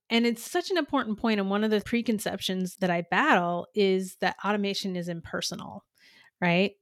and 0.09 0.25
it's 0.25 0.49
such 0.49 0.71
an 0.71 0.77
important 0.77 1.19
point 1.19 1.39
and 1.39 1.49
one 1.49 1.63
of 1.63 1.71
the 1.71 1.81
preconceptions 1.81 2.77
that 2.77 2.89
I 2.91 3.01
battle 3.11 3.67
is 3.75 4.17
that 4.21 4.35
automation 4.45 4.95
is 4.95 5.09
impersonal, 5.09 5.85
right? 6.41 6.73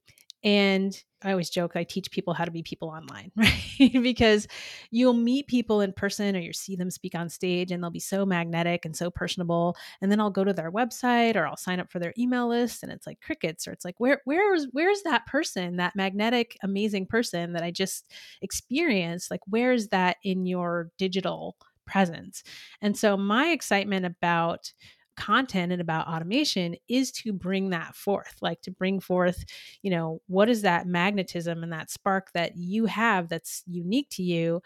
And 0.42 0.96
I 1.22 1.32
always 1.32 1.50
joke 1.50 1.76
I 1.76 1.84
teach 1.84 2.10
people 2.10 2.32
how 2.32 2.46
to 2.46 2.50
be 2.50 2.62
people 2.62 2.88
online, 2.88 3.30
right? 3.36 3.92
because 4.02 4.46
you'll 4.90 5.12
meet 5.12 5.46
people 5.48 5.82
in 5.82 5.92
person 5.92 6.34
or 6.34 6.40
you 6.40 6.52
see 6.54 6.76
them 6.76 6.90
speak 6.90 7.14
on 7.14 7.28
stage 7.28 7.70
and 7.70 7.82
they'll 7.82 7.90
be 7.90 8.00
so 8.00 8.24
magnetic 8.24 8.86
and 8.86 8.96
so 8.96 9.10
personable. 9.10 9.76
And 10.00 10.10
then 10.10 10.18
I'll 10.18 10.30
go 10.30 10.44
to 10.44 10.54
their 10.54 10.72
website 10.72 11.36
or 11.36 11.46
I'll 11.46 11.56
sign 11.58 11.78
up 11.78 11.90
for 11.90 11.98
their 11.98 12.14
email 12.18 12.48
list 12.48 12.82
and 12.82 12.90
it's 12.90 13.06
like 13.06 13.20
crickets 13.20 13.68
or 13.68 13.72
it's 13.72 13.84
like 13.84 13.96
where 13.98 14.22
where's 14.24 14.66
where's 14.72 15.02
that 15.02 15.26
person, 15.26 15.76
that 15.76 15.94
magnetic, 15.94 16.56
amazing 16.62 17.06
person 17.06 17.52
that 17.52 17.62
I 17.62 17.70
just 17.70 18.10
experienced? 18.40 19.30
Like 19.30 19.40
where's 19.46 19.88
that 19.88 20.16
in 20.24 20.46
your 20.46 20.90
digital 20.96 21.56
presence? 21.86 22.42
And 22.80 22.96
so 22.96 23.16
my 23.16 23.48
excitement 23.48 24.06
about 24.06 24.72
content 25.20 25.70
and 25.70 25.80
about 25.80 26.08
automation 26.08 26.74
is 26.88 27.12
to 27.12 27.32
bring 27.32 27.70
that 27.70 27.94
forth 27.94 28.36
like 28.40 28.60
to 28.62 28.70
bring 28.70 28.98
forth 28.98 29.44
you 29.82 29.90
know 29.90 30.20
what 30.26 30.48
is 30.48 30.62
that 30.62 30.86
magnetism 30.86 31.62
and 31.62 31.72
that 31.72 31.90
spark 31.90 32.32
that 32.32 32.56
you 32.56 32.86
have 32.86 33.28
that's 33.28 33.62
unique 33.66 34.08
to 34.10 34.22
you 34.22 34.60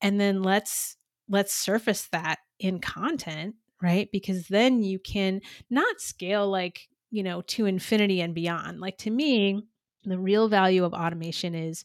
and 0.00 0.18
then 0.20 0.42
let's 0.42 0.96
let's 1.28 1.52
surface 1.52 2.08
that 2.10 2.38
in 2.58 2.78
content 2.80 3.54
right? 3.82 4.08
Because 4.12 4.46
then 4.46 4.82
you 4.82 4.98
can 4.98 5.42
not 5.68 6.00
scale 6.00 6.48
like 6.48 6.88
you 7.10 7.22
know 7.22 7.42
to 7.42 7.66
infinity 7.66 8.22
and 8.22 8.34
beyond. 8.34 8.80
Like 8.80 8.96
to 8.98 9.10
me 9.10 9.62
the 10.04 10.18
real 10.18 10.48
value 10.48 10.84
of 10.84 10.94
automation 10.94 11.54
is 11.54 11.84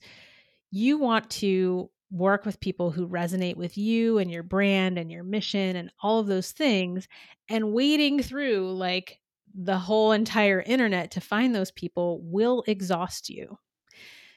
you 0.72 0.98
want 0.98 1.30
to 1.30 1.90
work 2.12 2.46
with 2.46 2.60
people 2.60 2.92
who 2.92 3.08
resonate 3.08 3.58
with 3.58 3.78
you 3.78 4.18
and 4.18 4.32
your 4.32 4.44
brand 4.44 4.98
and 4.98 5.12
your 5.12 5.24
mission 5.24 5.76
and 5.76 5.92
all 6.02 6.20
of 6.20 6.28
those 6.28 6.52
things 6.52 7.08
and 7.50 7.74
wading 7.74 8.22
through 8.22 8.72
like 8.72 9.20
the 9.54 9.78
whole 9.78 10.12
entire 10.12 10.62
internet 10.62 11.12
to 11.12 11.22
find 11.22 11.54
those 11.54 11.72
people 11.72 12.22
will 12.24 12.64
exhaust 12.68 13.30
you. 13.30 13.58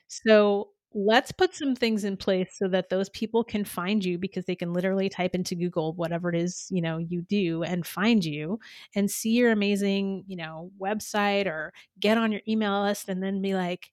So 0.09 0.71
let's 0.93 1.31
put 1.31 1.55
some 1.55 1.77
things 1.77 2.03
in 2.05 2.17
place 2.17 2.49
so 2.57 2.67
that 2.69 2.89
those 2.89 3.09
people 3.11 3.45
can 3.45 3.65
find 3.65 4.05
you 4.05 4.19
because 4.19 4.45
they 4.47 4.57
can 4.57 4.73
literally 4.73 5.09
type 5.09 5.35
into 5.35 5.55
Google 5.55 5.93
whatever 5.93 6.31
it 6.31 6.37
is, 6.37 6.67
you 6.71 6.83
know, 6.83 6.99
you 6.99 7.23
do 7.23 7.63
and 7.63 7.87
find 7.87 8.25
you 8.25 8.59
and 8.97 9.09
see 9.11 9.31
your 9.31 9.53
amazing, 9.53 10.25
you 10.27 10.37
know, 10.37 10.73
website 10.81 11.47
or 11.47 11.73
get 12.01 12.19
on 12.19 12.33
your 12.33 12.41
email 12.49 12.83
list 12.83 13.09
and 13.09 13.23
then 13.23 13.41
be 13.41 13.55
like, 13.55 13.91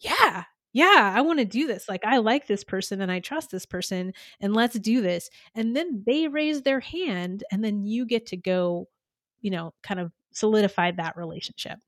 yeah, 0.00 0.44
yeah, 0.72 1.12
I 1.16 1.20
want 1.22 1.38
to 1.40 1.44
do 1.44 1.66
this. 1.66 1.88
Like, 1.88 2.04
I 2.04 2.18
like 2.18 2.46
this 2.46 2.64
person 2.64 3.00
and 3.00 3.10
I 3.10 3.20
trust 3.20 3.50
this 3.50 3.66
person, 3.66 4.12
and 4.40 4.54
let's 4.54 4.78
do 4.78 5.00
this. 5.00 5.30
And 5.54 5.76
then 5.76 6.02
they 6.06 6.28
raise 6.28 6.62
their 6.62 6.80
hand, 6.80 7.44
and 7.52 7.64
then 7.64 7.84
you 7.84 8.06
get 8.06 8.26
to 8.26 8.36
go, 8.36 8.88
you 9.40 9.50
know, 9.50 9.74
kind 9.82 10.00
of 10.00 10.12
solidify 10.32 10.92
that 10.92 11.16
relationship. 11.16 11.78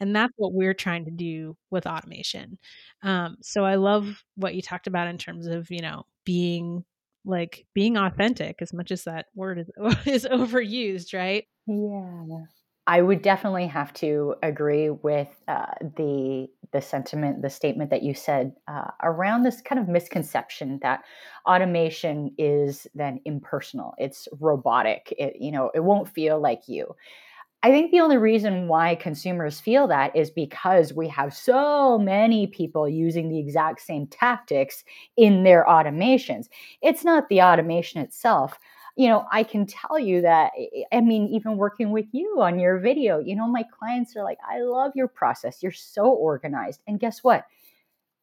And 0.00 0.14
that's 0.14 0.32
what 0.36 0.52
we're 0.54 0.74
trying 0.74 1.04
to 1.06 1.10
do 1.10 1.56
with 1.70 1.86
automation. 1.86 2.58
Um, 3.02 3.36
so 3.42 3.64
I 3.64 3.76
love 3.76 4.22
what 4.36 4.54
you 4.54 4.62
talked 4.62 4.86
about 4.86 5.08
in 5.08 5.18
terms 5.18 5.46
of, 5.46 5.70
you 5.70 5.80
know, 5.82 6.04
being 6.24 6.84
like 7.24 7.66
being 7.74 7.96
authentic 7.98 8.62
as 8.62 8.72
much 8.72 8.90
as 8.90 9.04
that 9.04 9.26
word 9.34 9.58
is, 9.60 9.70
is 10.06 10.24
overused, 10.30 11.14
right? 11.18 11.46
Yeah. 11.66 12.44
I 12.90 13.02
would 13.02 13.22
definitely 13.22 13.68
have 13.68 13.92
to 13.94 14.34
agree 14.42 14.90
with 14.90 15.28
uh, 15.46 15.66
the 15.96 16.48
the 16.72 16.80
sentiment, 16.80 17.40
the 17.40 17.50
statement 17.50 17.90
that 17.90 18.02
you 18.02 18.14
said 18.14 18.52
uh, 18.66 18.90
around 19.02 19.42
this 19.44 19.60
kind 19.60 19.80
of 19.80 19.86
misconception 19.88 20.80
that 20.82 21.04
automation 21.46 22.32
is 22.36 22.88
then 22.94 23.20
impersonal. 23.24 23.94
It's 23.96 24.26
robotic. 24.40 25.14
It 25.16 25.36
you 25.38 25.52
know 25.52 25.70
it 25.72 25.84
won't 25.84 26.08
feel 26.08 26.40
like 26.40 26.62
you. 26.66 26.96
I 27.62 27.70
think 27.70 27.92
the 27.92 28.00
only 28.00 28.16
reason 28.16 28.68
why 28.68 28.96
consumers 28.96 29.60
feel 29.60 29.86
that 29.88 30.16
is 30.16 30.30
because 30.30 30.94
we 30.94 31.08
have 31.08 31.34
so 31.34 31.98
many 31.98 32.48
people 32.48 32.88
using 32.88 33.28
the 33.28 33.38
exact 33.38 33.82
same 33.82 34.06
tactics 34.08 34.82
in 35.16 35.44
their 35.44 35.64
automations. 35.68 36.46
It's 36.82 37.04
not 37.04 37.28
the 37.28 37.42
automation 37.42 38.00
itself 38.00 38.58
you 38.96 39.08
know, 39.08 39.26
I 39.30 39.42
can 39.42 39.66
tell 39.66 39.98
you 39.98 40.22
that, 40.22 40.52
eh, 40.58 40.66
eh, 40.76 40.96
I 40.96 41.00
mean, 41.00 41.28
even 41.28 41.56
working 41.56 41.90
with 41.90 42.06
you 42.12 42.40
on 42.40 42.58
your 42.58 42.78
video, 42.78 43.18
you 43.18 43.36
know, 43.36 43.46
my 43.48 43.64
clients 43.78 44.16
are 44.16 44.24
like, 44.24 44.38
I 44.48 44.60
love 44.60 44.92
your 44.94 45.08
process. 45.08 45.62
You're 45.62 45.72
so 45.72 46.06
organized. 46.06 46.80
And 46.86 47.00
guess 47.00 47.22
what? 47.22 47.44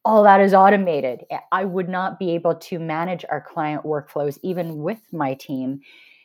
All 0.04 0.22
that 0.24 0.40
is 0.40 0.54
automated. 0.54 1.24
Eh, 1.30 1.38
I 1.52 1.64
would 1.64 1.88
not 1.88 2.18
be 2.18 2.30
able 2.32 2.54
to 2.54 2.78
manage 2.78 3.24
our 3.28 3.40
client 3.40 3.84
workflows, 3.84 4.38
even 4.42 4.78
with 4.78 5.00
my 5.12 5.34
team, 5.34 5.80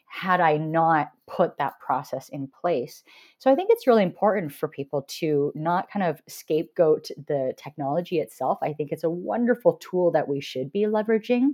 had 0.08 0.40
I 0.40 0.58
not 0.58 1.12
put 1.26 1.58
that 1.58 1.80
process 1.80 2.30
in 2.30 2.48
place. 2.48 3.04
So 3.40 3.52
I 3.52 3.56
think 3.56 3.70
it's 3.72 3.88
really 3.88 4.04
important 4.04 4.54
for 4.54 4.68
people 4.68 5.06
to 5.20 5.52
not 5.56 5.90
kind 5.90 6.06
of 6.06 6.22
scapegoat 6.28 7.10
the 7.28 7.54
technology 7.58 8.20
itself. 8.20 8.60
I 8.62 8.74
think 8.74 8.92
it's 8.92 9.04
a 9.04 9.10
wonderful 9.10 9.74
tool 9.82 10.12
that 10.12 10.28
we 10.28 10.40
should 10.40 10.72
be 10.72 10.82
leveraging, 10.82 11.54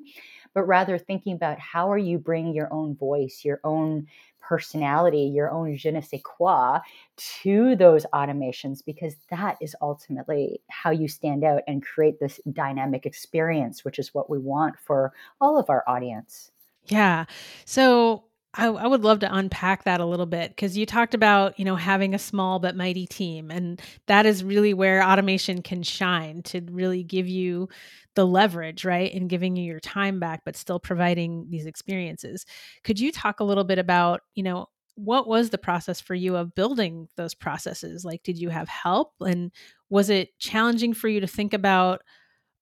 but 0.53 0.63
rather 0.63 0.97
thinking 0.97 1.33
about 1.33 1.59
how 1.59 1.91
are 1.91 1.97
you 1.97 2.17
bringing 2.17 2.53
your 2.53 2.71
own 2.73 2.95
voice, 2.95 3.41
your 3.43 3.59
own 3.63 4.07
personality, 4.41 5.23
your 5.23 5.51
own 5.51 5.75
je 5.75 5.91
ne 5.91 6.01
sais 6.01 6.21
quoi 6.23 6.79
to 7.17 7.75
those 7.75 8.05
automations, 8.13 8.83
because 8.83 9.15
that 9.29 9.57
is 9.61 9.75
ultimately 9.81 10.59
how 10.69 10.89
you 10.89 11.07
stand 11.07 11.43
out 11.43 11.61
and 11.67 11.85
create 11.85 12.19
this 12.19 12.39
dynamic 12.51 13.05
experience, 13.05 13.85
which 13.85 13.99
is 13.99 14.13
what 14.13 14.29
we 14.29 14.39
want 14.39 14.77
for 14.79 15.13
all 15.39 15.59
of 15.59 15.69
our 15.69 15.83
audience. 15.87 16.51
Yeah. 16.87 17.25
So 17.65 18.23
I, 18.59 18.67
I 18.67 18.87
would 18.87 19.03
love 19.03 19.19
to 19.19 19.33
unpack 19.33 19.85
that 19.85 20.01
a 20.01 20.05
little 20.05 20.25
bit 20.25 20.51
because 20.51 20.77
you 20.77 20.85
talked 20.85 21.13
about 21.13 21.57
you 21.57 21.63
know 21.63 21.77
having 21.77 22.13
a 22.13 22.19
small 22.19 22.59
but 22.59 22.75
mighty 22.75 23.07
team 23.07 23.49
and 23.51 23.81
that 24.07 24.25
is 24.25 24.43
really 24.43 24.73
where 24.73 25.01
automation 25.01 25.61
can 25.61 25.81
shine 25.81 26.41
to 26.43 26.61
really 26.69 27.01
give 27.03 27.27
you 27.27 27.69
the 28.15 28.27
leverage 28.27 28.83
right 28.83 29.13
in 29.13 29.29
giving 29.29 29.55
you 29.55 29.63
your 29.63 29.79
time 29.79 30.19
back 30.19 30.41
but 30.43 30.57
still 30.57 30.79
providing 30.79 31.47
these 31.49 31.65
experiences. 31.65 32.45
Could 32.83 32.99
you 32.99 33.11
talk 33.13 33.39
a 33.39 33.45
little 33.45 33.63
bit 33.63 33.79
about 33.79 34.21
you 34.35 34.43
know 34.43 34.67
what 34.95 35.27
was 35.27 35.49
the 35.49 35.57
process 35.57 36.01
for 36.01 36.13
you 36.13 36.35
of 36.35 36.53
building 36.53 37.07
those 37.15 37.33
processes? 37.33 38.03
Like 38.03 38.23
did 38.23 38.37
you 38.37 38.49
have 38.49 38.67
help? 38.67 39.13
And 39.21 39.51
was 39.89 40.09
it 40.09 40.37
challenging 40.37 40.93
for 40.93 41.07
you 41.07 41.21
to 41.21 41.27
think 41.27 41.53
about 41.53 42.01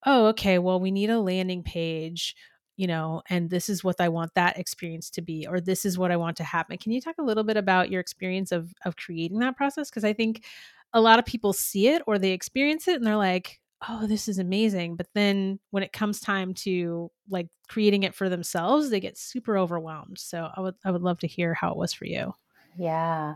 oh 0.06 0.28
okay 0.28 0.60
well 0.60 0.80
we 0.80 0.92
need 0.92 1.10
a 1.10 1.20
landing 1.20 1.64
page 1.64 2.36
you 2.78 2.88
know, 2.88 3.24
and 3.30 3.50
this 3.50 3.70
is 3.70 3.84
what 3.84 4.00
I 4.00 4.08
want 4.08 4.34
that 4.36 4.58
experience 4.58 5.10
to 5.12 5.22
be, 5.22 5.48
or 5.48 5.60
this 5.60 5.84
is 5.84 5.98
what 5.98 6.12
I 6.12 6.18
want 6.18 6.38
to 6.38 6.44
happen. 6.44 6.78
Can 6.78 6.92
you 6.92 7.02
talk 7.02 7.16
a 7.18 7.24
little 7.24 7.44
bit 7.44 7.58
about 7.58 7.90
your 7.90 8.00
experience 8.00 8.52
of 8.52 8.74
of 8.86 8.96
creating 8.96 9.40
that 9.40 9.58
process? 9.58 9.90
Because 9.90 10.06
I 10.06 10.14
think 10.14 10.46
a 10.94 11.02
lot 11.02 11.20
of 11.20 11.26
people 11.26 11.54
see 11.54 11.88
it 11.90 12.02
or 12.08 12.18
they 12.18 12.32
experience 12.32 12.88
it 12.88 12.96
and 12.96 13.06
they're 13.06 13.18
like, 13.18 13.60
oh, 13.90 14.08
this 14.08 14.28
is 14.28 14.40
amazing. 14.40 14.96
But 14.96 15.08
then 15.14 15.60
when 15.72 15.84
it 15.84 15.92
comes 15.92 16.20
time 16.20 16.54
to 16.56 17.12
like 17.30 17.48
creating 17.68 18.04
it 18.04 18.16
for 18.16 18.30
themselves, 18.30 18.90
they 18.90 19.00
get 19.00 19.18
super 19.18 19.58
overwhelmed. 19.58 20.20
So 20.20 20.50
I 20.56 20.62
would 20.62 20.76
I 20.86 20.92
would 20.92 21.04
love 21.04 21.20
to 21.20 21.28
hear 21.28 21.54
how 21.54 21.72
it 21.72 21.78
was 21.78 21.94
for 21.94 22.06
you. 22.06 22.34
Yeah. 22.78 23.36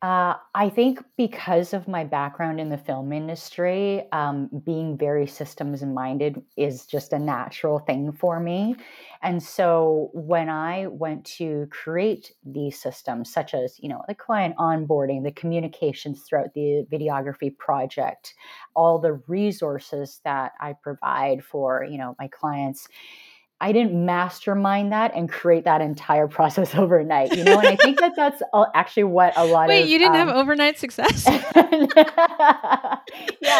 Uh, 0.00 0.34
I 0.54 0.68
think 0.68 1.02
because 1.16 1.74
of 1.74 1.88
my 1.88 2.04
background 2.04 2.60
in 2.60 2.68
the 2.68 2.78
film 2.78 3.12
industry, 3.12 4.04
um, 4.12 4.48
being 4.64 4.96
very 4.96 5.26
systems 5.26 5.82
minded 5.82 6.40
is 6.56 6.86
just 6.86 7.12
a 7.12 7.18
natural 7.18 7.80
thing 7.80 8.12
for 8.12 8.38
me. 8.38 8.76
And 9.24 9.42
so 9.42 10.10
when 10.14 10.48
I 10.48 10.86
went 10.86 11.24
to 11.38 11.66
create 11.72 12.30
these 12.46 12.80
systems, 12.80 13.32
such 13.32 13.54
as 13.54 13.76
you 13.80 13.88
know 13.88 14.04
the 14.06 14.14
client 14.14 14.54
onboarding, 14.56 15.24
the 15.24 15.32
communications 15.32 16.22
throughout 16.22 16.54
the 16.54 16.86
videography 16.92 17.58
project, 17.58 18.34
all 18.76 19.00
the 19.00 19.14
resources 19.26 20.20
that 20.22 20.52
I 20.60 20.74
provide 20.80 21.42
for 21.42 21.84
you 21.90 21.98
know 21.98 22.14
my 22.20 22.28
clients 22.28 22.86
I 23.60 23.72
didn't 23.72 24.06
mastermind 24.06 24.92
that 24.92 25.12
and 25.14 25.28
create 25.28 25.64
that 25.64 25.80
entire 25.80 26.28
process 26.36 26.74
overnight, 26.74 27.36
you 27.36 27.44
know. 27.44 27.58
And 27.58 27.68
I 27.68 27.76
think 27.76 27.98
that 28.00 28.12
that's 28.16 28.42
actually 28.74 29.04
what 29.04 29.32
a 29.36 29.44
lot 29.44 29.68
Wait, 29.68 29.80
of 29.80 29.84
Wait, 29.84 29.90
you 29.90 29.98
didn't 29.98 30.16
um, 30.16 30.28
have 30.28 30.36
overnight 30.36 30.78
success? 30.78 31.24
yeah, 31.26 31.42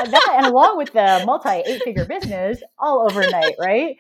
that 0.05 0.35
and 0.37 0.47
along 0.47 0.79
with 0.79 0.93
the 0.93 1.23
multi 1.27 1.49
eight 1.49 1.83
figure 1.83 2.05
business, 2.05 2.63
all 2.79 3.07
overnight, 3.11 3.57
right? 3.59 3.97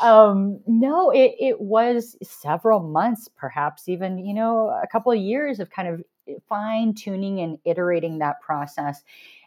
Um, 0.00 0.60
no, 0.66 1.10
it 1.10 1.34
it 1.38 1.60
was 1.60 2.16
several 2.22 2.80
months, 2.80 3.28
perhaps 3.36 3.88
even 3.88 4.18
you 4.18 4.34
know 4.34 4.68
a 4.82 4.86
couple 4.86 5.12
of 5.12 5.18
years 5.18 5.60
of 5.60 5.70
kind 5.70 5.88
of 5.88 6.02
fine 6.48 6.94
tuning 6.94 7.40
and 7.40 7.58
iterating 7.64 8.18
that 8.18 8.40
process. 8.40 9.02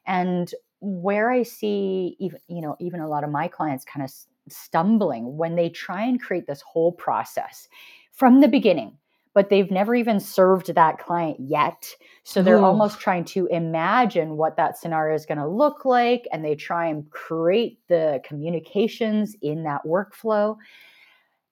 And 0.05 0.51
where 0.79 1.29
I 1.29 1.43
see 1.43 2.15
even, 2.19 2.39
you 2.47 2.61
know, 2.61 2.75
even 2.79 3.01
a 3.01 3.07
lot 3.07 3.23
of 3.23 3.29
my 3.29 3.47
clients 3.47 3.85
kind 3.85 4.03
of 4.03 4.11
stumbling 4.51 5.37
when 5.37 5.55
they 5.55 5.69
try 5.69 6.03
and 6.03 6.21
create 6.21 6.47
this 6.47 6.61
whole 6.61 6.91
process 6.91 7.67
from 8.11 8.41
the 8.41 8.47
beginning 8.47 8.97
but 9.33 9.49
they've 9.49 9.71
never 9.71 9.95
even 9.95 10.19
served 10.19 10.73
that 10.73 10.97
client 10.97 11.37
yet. 11.39 11.93
So 12.23 12.41
they're 12.41 12.59
Ooh. 12.59 12.65
almost 12.65 12.99
trying 12.99 13.25
to 13.25 13.47
imagine 13.47 14.37
what 14.37 14.57
that 14.57 14.77
scenario 14.77 15.15
is 15.15 15.25
going 15.25 15.37
to 15.37 15.47
look 15.47 15.85
like 15.85 16.27
and 16.31 16.43
they 16.43 16.55
try 16.55 16.87
and 16.87 17.09
create 17.11 17.79
the 17.87 18.21
communications 18.25 19.35
in 19.41 19.63
that 19.63 19.81
workflow. 19.85 20.57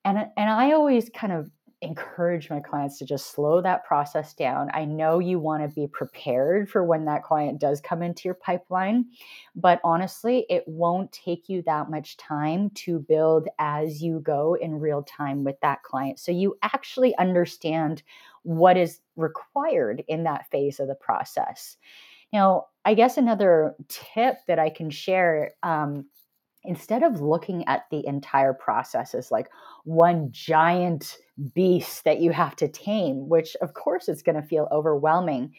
And 0.03 0.17
and 0.17 0.49
I 0.49 0.71
always 0.71 1.09
kind 1.09 1.33
of 1.33 1.49
encourage 1.81 2.49
my 2.49 2.59
clients 2.59 2.97
to 2.97 3.05
just 3.05 3.31
slow 3.31 3.61
that 3.61 3.85
process 3.85 4.33
down. 4.33 4.69
I 4.73 4.85
know 4.85 5.19
you 5.19 5.37
want 5.37 5.61
to 5.61 5.75
be 5.75 5.87
prepared 5.87 6.69
for 6.69 6.83
when 6.83 7.05
that 7.05 7.23
client 7.23 7.59
does 7.59 7.81
come 7.81 8.01
into 8.01 8.23
your 8.25 8.33
pipeline, 8.33 9.05
but 9.55 9.79
honestly, 9.83 10.45
it 10.49 10.63
won't 10.67 11.11
take 11.11 11.47
you 11.47 11.61
that 11.63 11.91
much 11.91 12.17
time 12.17 12.71
to 12.71 12.99
build 12.99 13.47
as 13.59 14.01
you 14.01 14.19
go 14.21 14.55
in 14.55 14.79
real 14.79 15.03
time 15.03 15.43
with 15.43 15.59
that 15.61 15.83
client. 15.83 16.19
So 16.19 16.31
you 16.31 16.57
actually 16.63 17.15
understand 17.17 18.01
what 18.41 18.75
is 18.75 18.99
required 19.15 20.03
in 20.07 20.23
that 20.23 20.49
phase 20.49 20.79
of 20.79 20.87
the 20.87 20.95
process. 20.95 21.77
Now, 22.33 22.65
I 22.85 22.95
guess 22.95 23.17
another 23.17 23.75
tip 23.87 24.37
that 24.47 24.57
I 24.57 24.69
can 24.69 24.89
share 24.89 25.51
um, 25.61 26.05
instead 26.63 27.03
of 27.03 27.21
looking 27.21 27.67
at 27.67 27.83
the 27.91 28.05
entire 28.05 28.53
process 28.53 29.13
as 29.13 29.31
like 29.31 29.49
one 29.83 30.29
giant 30.31 31.17
beast 31.53 32.03
that 32.03 32.19
you 32.19 32.31
have 32.31 32.55
to 32.55 32.67
tame, 32.67 33.29
which 33.29 33.55
of 33.61 33.73
course 33.73 34.09
is 34.09 34.23
going 34.23 34.41
to 34.41 34.47
feel 34.47 34.67
overwhelming, 34.71 35.53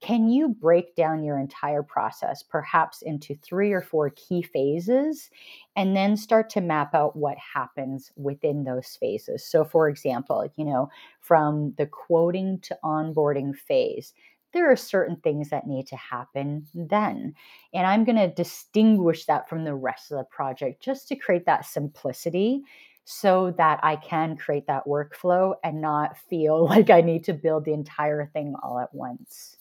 can 0.00 0.28
you 0.28 0.48
break 0.48 0.94
down 0.94 1.24
your 1.24 1.38
entire 1.38 1.82
process 1.82 2.42
perhaps 2.42 3.02
into 3.02 3.34
three 3.36 3.72
or 3.72 3.80
four 3.80 4.10
key 4.10 4.42
phases 4.42 5.30
and 5.76 5.96
then 5.96 6.16
start 6.16 6.50
to 6.50 6.60
map 6.60 6.94
out 6.94 7.16
what 7.16 7.36
happens 7.38 8.12
within 8.16 8.64
those 8.64 8.96
phases? 9.00 9.44
So, 9.44 9.64
for 9.64 9.88
example, 9.88 10.46
you 10.56 10.64
know, 10.64 10.88
from 11.20 11.74
the 11.78 11.86
quoting 11.86 12.60
to 12.60 12.78
onboarding 12.84 13.56
phase, 13.56 14.12
there 14.52 14.70
are 14.70 14.76
certain 14.76 15.16
things 15.16 15.50
that 15.50 15.66
need 15.66 15.86
to 15.88 15.96
happen 15.96 16.66
then. 16.74 17.34
And 17.72 17.86
I'm 17.86 18.04
going 18.04 18.16
to 18.16 18.28
distinguish 18.28 19.24
that 19.26 19.48
from 19.48 19.64
the 19.64 19.74
rest 19.74 20.12
of 20.12 20.18
the 20.18 20.24
project 20.24 20.82
just 20.82 21.08
to 21.08 21.16
create 21.16 21.46
that 21.46 21.66
simplicity 21.66 22.62
so 23.04 23.54
that 23.58 23.80
I 23.82 23.96
can 23.96 24.36
create 24.36 24.66
that 24.66 24.86
workflow 24.86 25.54
and 25.62 25.80
not 25.80 26.16
feel 26.28 26.64
like 26.68 26.90
I 26.90 27.00
need 27.00 27.24
to 27.24 27.32
build 27.32 27.64
the 27.64 27.72
entire 27.72 28.26
thing 28.26 28.54
all 28.62 28.78
at 28.78 28.94
once. 28.94 29.56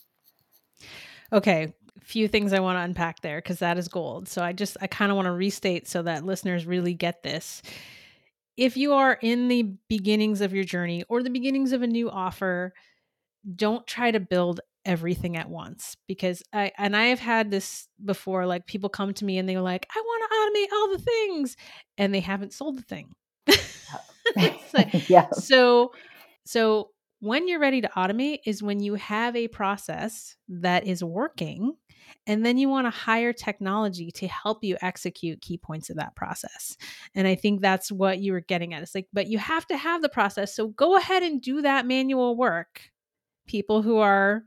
Okay, 1.32 1.74
few 2.02 2.28
things 2.28 2.54
I 2.54 2.60
want 2.60 2.78
to 2.78 2.82
unpack 2.82 3.22
there 3.22 3.40
because 3.40 3.60
that 3.60 3.78
is 3.78 3.88
gold. 3.88 4.28
So 4.28 4.44
I 4.44 4.54
just 4.54 4.78
I 4.82 4.88
kind 4.88 5.12
of 5.12 5.16
want 5.16 5.28
to 5.28 5.32
restate 5.32 5.88
so 5.88 6.04
that 6.04 6.26
listeners 6.26 6.66
really 6.66 6.94
get 6.94 7.24
this. 7.24 7.62
If 8.56 8.78
you 8.78 8.94
are 8.94 9.18
in 9.22 9.48
the 9.48 9.74
beginnings 9.90 10.42
of 10.42 10.54
your 10.54 10.64
journey 10.64 11.04
or 11.10 11.24
the 11.24 11.30
beginnings 11.30 11.72
of 11.72 11.82
a 11.82 11.88
new 11.88 12.10
offer, 12.10 12.74
don't 13.56 13.86
try 13.88 14.12
to 14.12 14.20
build 14.20 14.62
everything 14.86 15.38
at 15.38 15.50
once 15.50 15.96
because 16.08 16.44
I 16.52 16.72
and 16.78 16.96
I 16.96 17.06
have 17.06 17.20
had 17.20 17.50
this 17.50 17.88
before 18.04 18.46
like 18.46 18.68
people 18.68 18.90
come 18.90 19.14
to 19.14 19.26
me 19.26 19.38
and 19.38 19.48
they're 19.48 19.62
like 19.62 19.88
I 19.96 20.00
want 20.00 20.24
to 20.24 20.36
automate 20.36 20.78
all 20.78 20.92
the 20.92 21.04
things 21.04 21.58
and 21.98 22.14
they 22.14 22.20
haven't 22.20 22.54
sold 22.54 22.78
the 22.78 22.84
thing. 22.84 23.14
like, 24.74 25.10
yeah. 25.10 25.30
So 25.32 25.94
so 26.46 26.90
when 27.20 27.48
you're 27.48 27.60
ready 27.60 27.82
to 27.82 27.90
automate 27.96 28.40
is 28.46 28.62
when 28.62 28.82
you 28.82 28.96
have 28.96 29.36
a 29.36 29.48
process 29.48 30.36
that 30.50 30.86
is 30.86 31.04
working 31.04 31.74
and 32.28 32.46
then 32.46 32.58
you 32.58 32.68
want 32.68 32.86
to 32.86 32.92
hire 32.92 33.32
technology 33.32 34.12
to 34.12 34.28
help 34.28 34.64
you 34.64 34.78
execute 34.82 35.42
key 35.42 35.58
points 35.58 35.90
of 35.90 35.96
that 35.96 36.16
process. 36.16 36.78
And 37.16 37.26
I 37.28 37.36
think 37.36 37.62
that's 37.62 37.92
what 37.92 38.20
you 38.20 38.34
were 38.34 38.42
getting 38.42 38.74
at. 38.74 38.84
It's 38.84 38.94
like, 38.94 39.08
but 39.14 39.28
you 39.28 39.38
have 39.38 39.66
to 39.68 39.78
have 39.78 40.02
the 40.02 40.10
process. 40.10 40.54
So 40.54 40.68
go 40.68 40.98
ahead 40.98 41.24
and 41.24 41.42
do 41.42 41.62
that 41.62 41.86
manual 41.86 42.36
work 42.36 42.82
people 43.48 43.82
who 43.82 43.98
are 43.98 44.44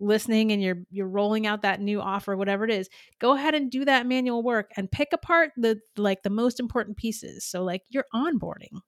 listening 0.00 0.52
and 0.52 0.62
you're 0.62 0.78
you're 0.90 1.08
rolling 1.08 1.46
out 1.46 1.62
that 1.62 1.80
new 1.80 2.00
offer 2.00 2.36
whatever 2.36 2.64
it 2.64 2.70
is 2.70 2.88
go 3.18 3.34
ahead 3.34 3.54
and 3.54 3.70
do 3.70 3.84
that 3.84 4.06
manual 4.06 4.42
work 4.42 4.70
and 4.76 4.90
pick 4.90 5.08
apart 5.12 5.50
the 5.56 5.78
like 5.96 6.22
the 6.22 6.30
most 6.30 6.60
important 6.60 6.96
pieces 6.96 7.44
so 7.44 7.62
like 7.64 7.82
your 7.88 8.04
onboarding 8.14 8.80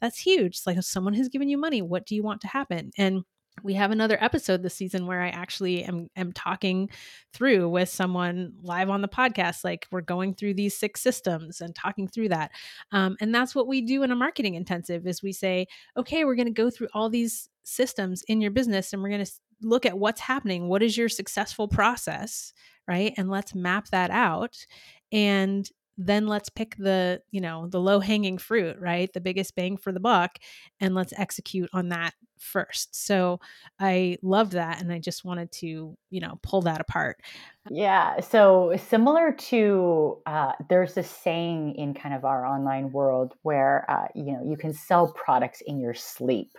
that's 0.00 0.18
huge 0.18 0.56
it's 0.56 0.66
like 0.66 0.80
someone 0.82 1.14
has 1.14 1.28
given 1.28 1.48
you 1.48 1.56
money 1.56 1.80
what 1.80 2.06
do 2.06 2.14
you 2.14 2.22
want 2.22 2.40
to 2.40 2.48
happen 2.48 2.90
and 2.98 3.24
we 3.62 3.74
have 3.74 3.90
another 3.90 4.22
episode 4.22 4.62
this 4.62 4.74
season 4.74 5.06
where 5.06 5.22
I 5.22 5.28
actually 5.28 5.84
am 5.84 6.08
am 6.16 6.32
talking 6.32 6.90
through 7.32 7.68
with 7.68 7.88
someone 7.88 8.52
live 8.62 8.90
on 8.90 9.02
the 9.02 9.08
podcast. 9.08 9.64
Like 9.64 9.86
we're 9.90 10.00
going 10.00 10.34
through 10.34 10.54
these 10.54 10.76
six 10.76 11.00
systems 11.00 11.60
and 11.60 11.74
talking 11.74 12.08
through 12.08 12.30
that, 12.30 12.52
um, 12.92 13.16
and 13.20 13.34
that's 13.34 13.54
what 13.54 13.66
we 13.66 13.80
do 13.80 14.02
in 14.02 14.10
a 14.10 14.16
marketing 14.16 14.54
intensive. 14.54 15.06
Is 15.06 15.22
we 15.22 15.32
say, 15.32 15.66
okay, 15.96 16.24
we're 16.24 16.36
going 16.36 16.46
to 16.46 16.52
go 16.52 16.70
through 16.70 16.88
all 16.94 17.08
these 17.08 17.48
systems 17.68 18.22
in 18.28 18.40
your 18.40 18.50
business, 18.50 18.92
and 18.92 19.02
we're 19.02 19.10
going 19.10 19.24
to 19.24 19.32
look 19.62 19.86
at 19.86 19.98
what's 19.98 20.20
happening. 20.20 20.68
What 20.68 20.82
is 20.82 20.96
your 20.96 21.08
successful 21.08 21.68
process, 21.68 22.52
right? 22.86 23.12
And 23.16 23.30
let's 23.30 23.54
map 23.54 23.88
that 23.88 24.10
out. 24.10 24.56
And 25.12 25.68
then 25.98 26.28
let's 26.28 26.48
pick 26.48 26.76
the 26.76 27.20
you 27.32 27.40
know 27.40 27.66
the 27.66 27.80
low 27.80 27.98
hanging 27.98 28.38
fruit 28.38 28.76
right 28.78 29.12
the 29.12 29.20
biggest 29.20 29.54
bang 29.56 29.76
for 29.76 29.90
the 29.92 30.00
buck 30.00 30.38
and 30.80 30.94
let's 30.94 31.12
execute 31.18 31.68
on 31.72 31.88
that 31.88 32.14
first 32.38 32.94
so 32.94 33.40
i 33.80 34.16
loved 34.22 34.52
that 34.52 34.80
and 34.80 34.92
i 34.92 34.98
just 35.00 35.24
wanted 35.24 35.50
to 35.50 35.96
you 36.10 36.20
know 36.20 36.38
pull 36.42 36.62
that 36.62 36.80
apart 36.80 37.20
yeah 37.68 38.20
so 38.20 38.72
similar 38.88 39.32
to 39.32 40.16
uh, 40.24 40.52
there's 40.70 40.96
a 40.96 41.02
saying 41.02 41.74
in 41.74 41.92
kind 41.92 42.14
of 42.14 42.24
our 42.24 42.46
online 42.46 42.92
world 42.92 43.34
where 43.42 43.84
uh, 43.90 44.06
you 44.14 44.32
know 44.32 44.48
you 44.48 44.56
can 44.56 44.72
sell 44.72 45.12
products 45.12 45.60
in 45.66 45.80
your 45.80 45.94
sleep 45.94 46.52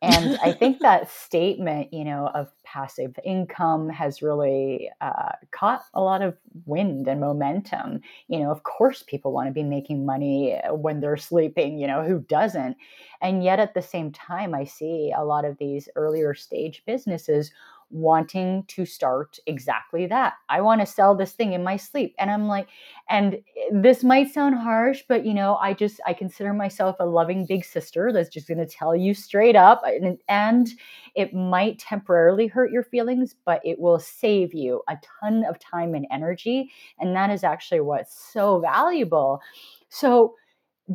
and 0.00 0.38
I 0.42 0.52
think 0.58 0.80
that 0.80 1.10
statement, 1.10 1.92
you 1.92 2.04
know, 2.04 2.28
of 2.34 2.48
passive 2.64 3.18
income 3.24 3.88
has 3.88 4.22
really 4.22 4.90
uh, 5.00 5.32
caught 5.50 5.82
a 5.94 6.00
lot 6.00 6.22
of 6.22 6.36
wind 6.66 7.08
and 7.08 7.20
momentum. 7.20 8.00
You 8.28 8.40
know, 8.40 8.50
of 8.50 8.62
course, 8.62 9.02
people 9.02 9.32
want 9.32 9.48
to 9.48 9.52
be 9.52 9.64
making 9.64 10.06
money 10.06 10.56
uh, 10.60 10.74
when 10.74 11.00
they're 11.00 11.16
sleeping, 11.16 11.78
you 11.78 11.86
know, 11.86 12.04
who 12.04 12.20
doesn't? 12.20 12.76
And 13.20 13.42
yet 13.42 13.58
at 13.58 13.74
the 13.74 13.82
same 13.82 14.12
time, 14.12 14.54
I 14.54 14.64
see 14.64 15.12
a 15.16 15.24
lot 15.24 15.44
of 15.44 15.58
these 15.58 15.88
earlier 15.96 16.34
stage 16.34 16.82
businesses 16.86 17.50
wanting 17.90 18.64
to 18.68 18.84
start 18.84 19.38
exactly 19.46 20.06
that. 20.06 20.34
I 20.48 20.60
want 20.60 20.80
to 20.80 20.86
sell 20.86 21.14
this 21.14 21.32
thing 21.32 21.52
in 21.52 21.64
my 21.64 21.76
sleep. 21.76 22.14
And 22.18 22.30
I'm 22.30 22.46
like, 22.46 22.68
and 23.08 23.34
eh, 23.34 23.70
this 23.72 24.04
might 24.04 24.32
sound 24.32 24.56
harsh, 24.56 25.02
but 25.08 25.24
you 25.24 25.32
know, 25.32 25.56
I 25.56 25.72
just, 25.72 26.00
I 26.06 26.12
consider 26.12 26.52
myself 26.52 26.96
a 27.00 27.06
loving 27.06 27.46
big 27.46 27.64
sister 27.64 28.12
that's 28.12 28.28
just 28.28 28.48
going 28.48 28.58
to 28.58 28.66
tell 28.66 28.94
you 28.94 29.14
straight 29.14 29.56
up. 29.56 29.82
And, 29.84 30.18
and 30.28 30.68
it 31.14 31.32
might 31.34 31.78
temporarily 31.78 32.46
hurt 32.46 32.70
your 32.70 32.84
feelings, 32.84 33.34
but 33.44 33.60
it 33.64 33.78
will 33.78 33.98
save 33.98 34.52
you 34.52 34.82
a 34.88 34.96
ton 35.20 35.44
of 35.48 35.58
time 35.58 35.94
and 35.94 36.06
energy. 36.10 36.70
And 36.98 37.16
that 37.16 37.30
is 37.30 37.44
actually 37.44 37.80
what's 37.80 38.14
so 38.32 38.60
valuable. 38.60 39.40
So, 39.88 40.34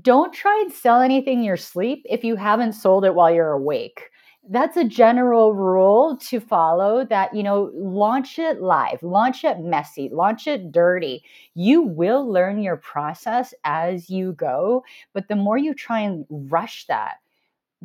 don't 0.01 0.33
try 0.33 0.59
and 0.63 0.73
sell 0.73 1.01
anything 1.01 1.39
in 1.39 1.43
your 1.43 1.55
sleep 1.55 2.03
if 2.09 2.23
you 2.23 2.35
haven't 2.35 2.73
sold 2.73 3.05
it 3.05 3.13
while 3.13 3.31
you're 3.31 3.51
awake 3.51 4.09
that's 4.49 4.75
a 4.75 4.83
general 4.83 5.53
rule 5.53 6.17
to 6.17 6.39
follow 6.39 7.05
that 7.05 7.33
you 7.33 7.43
know 7.43 7.71
launch 7.73 8.37
it 8.37 8.61
live 8.61 9.01
launch 9.01 9.43
it 9.43 9.59
messy 9.59 10.09
launch 10.11 10.47
it 10.47 10.71
dirty. 10.71 11.23
You 11.53 11.81
will 11.81 12.27
learn 12.29 12.61
your 12.61 12.77
process 12.77 13.53
as 13.63 14.09
you 14.09 14.33
go 14.33 14.83
but 15.13 15.27
the 15.29 15.35
more 15.35 15.57
you 15.57 15.73
try 15.73 16.01
and 16.01 16.25
rush 16.29 16.85
that 16.87 17.15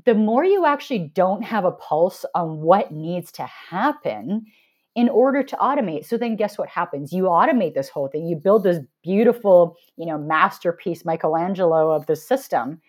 the 0.04 0.14
more 0.14 0.44
you 0.44 0.66
actually 0.66 1.10
don't 1.14 1.42
have 1.42 1.64
a 1.64 1.72
pulse 1.72 2.24
on 2.34 2.60
what 2.60 2.92
needs 2.92 3.32
to 3.32 3.44
happen 3.44 4.46
in 4.94 5.08
order 5.08 5.42
to 5.44 5.56
automate. 5.56 6.06
So 6.06 6.16
then 6.16 6.36
guess 6.36 6.58
what 6.58 6.68
happens? 6.68 7.12
You 7.12 7.24
automate 7.24 7.74
this 7.74 7.88
whole 7.88 8.08
thing. 8.08 8.26
You 8.26 8.36
build 8.36 8.64
this 8.64 8.80
beautiful 9.02 9.76
you 9.96 10.06
know 10.06 10.18
masterpiece 10.18 11.04
michelangelo 11.04 11.92
of 11.92 12.06
the 12.06 12.16
system 12.16 12.80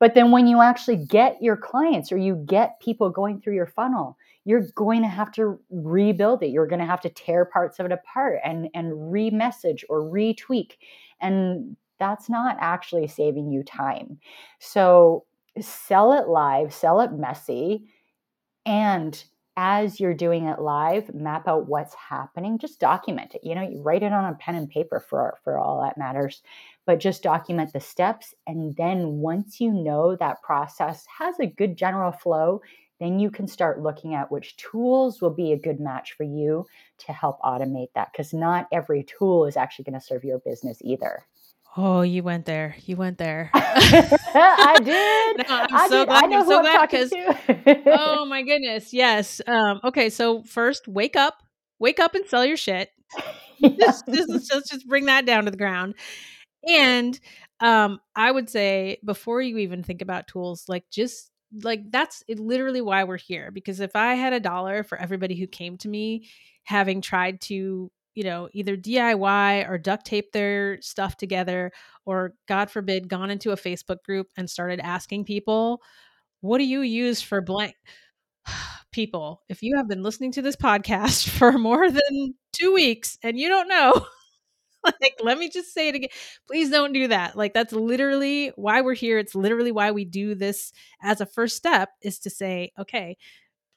but 0.00 0.14
then 0.14 0.32
when 0.32 0.48
you 0.48 0.60
actually 0.60 0.96
get 0.96 1.40
your 1.40 1.56
clients 1.56 2.10
or 2.10 2.16
you 2.16 2.42
get 2.46 2.80
people 2.80 3.10
going 3.10 3.40
through 3.40 3.54
your 3.54 3.66
funnel, 3.66 4.16
you're 4.44 4.66
going 4.74 5.02
to 5.02 5.08
have 5.08 5.30
to 5.32 5.60
rebuild 5.70 6.42
it. 6.42 6.48
You're 6.48 6.66
going 6.66 6.80
to 6.80 6.86
have 6.86 7.02
to 7.02 7.10
tear 7.10 7.44
parts 7.44 7.78
of 7.78 7.86
it 7.86 7.92
apart 7.92 8.40
and 8.42 8.68
and 8.74 9.12
re-message 9.12 9.84
or 9.88 10.00
retweak. 10.00 10.72
And 11.20 11.76
that's 11.98 12.28
not 12.28 12.56
actually 12.58 13.06
saving 13.06 13.52
you 13.52 13.62
time. 13.62 14.18
So 14.58 15.26
sell 15.60 16.14
it 16.14 16.28
live, 16.28 16.72
sell 16.72 17.00
it 17.02 17.12
messy, 17.12 17.84
and 18.64 19.22
as 19.56 20.00
you're 20.00 20.14
doing 20.14 20.46
it 20.46 20.60
live, 20.60 21.12
map 21.12 21.46
out 21.46 21.68
what's 21.68 21.94
happening. 21.94 22.58
Just 22.58 22.80
document 22.80 23.34
it. 23.34 23.42
You 23.44 23.54
know, 23.54 23.62
you 23.62 23.82
write 23.82 24.02
it 24.02 24.12
on 24.12 24.24
a 24.24 24.36
pen 24.36 24.54
and 24.54 24.70
paper 24.70 25.00
for 25.00 25.38
for 25.44 25.58
all 25.58 25.82
that 25.82 25.98
matters 25.98 26.42
but 26.86 27.00
just 27.00 27.22
document 27.22 27.72
the 27.72 27.80
steps. 27.80 28.34
And 28.46 28.74
then 28.76 29.18
once 29.18 29.60
you 29.60 29.72
know 29.72 30.16
that 30.16 30.42
process 30.42 31.04
has 31.18 31.38
a 31.40 31.46
good 31.46 31.76
general 31.76 32.12
flow, 32.12 32.60
then 33.00 33.18
you 33.18 33.30
can 33.30 33.46
start 33.46 33.82
looking 33.82 34.14
at 34.14 34.30
which 34.30 34.56
tools 34.56 35.20
will 35.22 35.34
be 35.34 35.52
a 35.52 35.58
good 35.58 35.80
match 35.80 36.12
for 36.12 36.24
you 36.24 36.66
to 36.98 37.12
help 37.12 37.40
automate 37.40 37.88
that 37.94 38.10
because 38.12 38.34
not 38.34 38.68
every 38.72 39.04
tool 39.04 39.46
is 39.46 39.56
actually 39.56 39.84
going 39.84 39.98
to 39.98 40.04
serve 40.04 40.22
your 40.22 40.38
business 40.38 40.78
either. 40.82 41.24
Oh, 41.76 42.02
you 42.02 42.22
went 42.22 42.46
there. 42.46 42.74
You 42.84 42.96
went 42.96 43.16
there. 43.18 43.50
I 43.54 44.76
did. 44.82 45.48
No, 45.48 45.54
I'm 45.56 45.74
I 45.74 45.88
so 45.88 45.98
did. 46.00 46.08
glad. 46.08 46.24
I 46.24 46.26
know 46.26 46.40
I'm 46.40 46.46
so 46.46 46.58
I'm 46.58 46.62
glad 46.62 46.90
because 46.90 47.12
oh 47.86 48.26
my 48.26 48.42
goodness, 48.42 48.92
yes. 48.92 49.40
Um, 49.46 49.80
okay, 49.84 50.10
so 50.10 50.42
first, 50.42 50.88
wake 50.88 51.14
up, 51.14 51.42
wake 51.78 52.00
up 52.00 52.14
and 52.14 52.26
sell 52.26 52.44
your 52.44 52.56
shit. 52.56 52.90
Yeah. 53.58 53.68
Just, 53.78 54.06
just 54.06 54.28
let's 54.30 54.48
just, 54.48 54.70
just 54.70 54.88
bring 54.88 55.04
that 55.04 55.26
down 55.26 55.44
to 55.44 55.50
the 55.50 55.56
ground. 55.58 55.94
And 56.68 57.18
um, 57.60 58.00
I 58.14 58.30
would 58.30 58.50
say 58.50 58.98
before 59.04 59.40
you 59.42 59.58
even 59.58 59.82
think 59.82 60.02
about 60.02 60.28
tools, 60.28 60.64
like 60.68 60.84
just 60.90 61.30
like 61.62 61.90
that's 61.90 62.22
it, 62.28 62.38
literally 62.38 62.80
why 62.80 63.04
we're 63.04 63.16
here. 63.18 63.50
Because 63.50 63.80
if 63.80 63.96
I 63.96 64.14
had 64.14 64.32
a 64.32 64.40
dollar 64.40 64.82
for 64.84 64.98
everybody 64.98 65.36
who 65.36 65.46
came 65.46 65.76
to 65.78 65.88
me 65.88 66.28
having 66.64 67.00
tried 67.00 67.40
to 67.42 67.90
you 68.14 68.24
know 68.24 68.48
either 68.52 68.76
DIY 68.76 69.68
or 69.68 69.78
duct 69.78 70.04
tape 70.06 70.32
their 70.32 70.80
stuff 70.82 71.16
together, 71.16 71.72
or 72.04 72.34
God 72.48 72.70
forbid, 72.70 73.08
gone 73.08 73.30
into 73.30 73.52
a 73.52 73.56
Facebook 73.56 74.02
group 74.04 74.28
and 74.36 74.48
started 74.50 74.80
asking 74.80 75.24
people, 75.24 75.82
"What 76.40 76.58
do 76.58 76.64
you 76.64 76.82
use 76.82 77.22
for 77.22 77.40
blank?" 77.40 77.74
People, 78.92 79.42
if 79.48 79.62
you 79.62 79.76
have 79.76 79.88
been 79.88 80.02
listening 80.02 80.32
to 80.32 80.42
this 80.42 80.56
podcast 80.56 81.28
for 81.38 81.52
more 81.52 81.90
than 81.90 82.34
two 82.52 82.72
weeks 82.72 83.18
and 83.22 83.38
you 83.38 83.48
don't 83.48 83.68
know, 83.68 84.04
like, 85.00 85.16
let 85.22 85.38
me 85.38 85.48
just 85.48 85.72
say 85.72 85.88
it 85.88 85.94
again. 85.94 86.10
Please 86.46 86.70
don't 86.70 86.92
do 86.92 87.08
that. 87.08 87.36
Like, 87.36 87.54
that's 87.54 87.72
literally 87.72 88.52
why 88.56 88.80
we're 88.80 88.94
here. 88.94 89.18
It's 89.18 89.34
literally 89.34 89.72
why 89.72 89.90
we 89.90 90.04
do 90.04 90.34
this 90.34 90.72
as 91.02 91.20
a 91.20 91.26
first 91.26 91.56
step 91.56 91.90
is 92.02 92.18
to 92.20 92.30
say, 92.30 92.72
okay, 92.78 93.16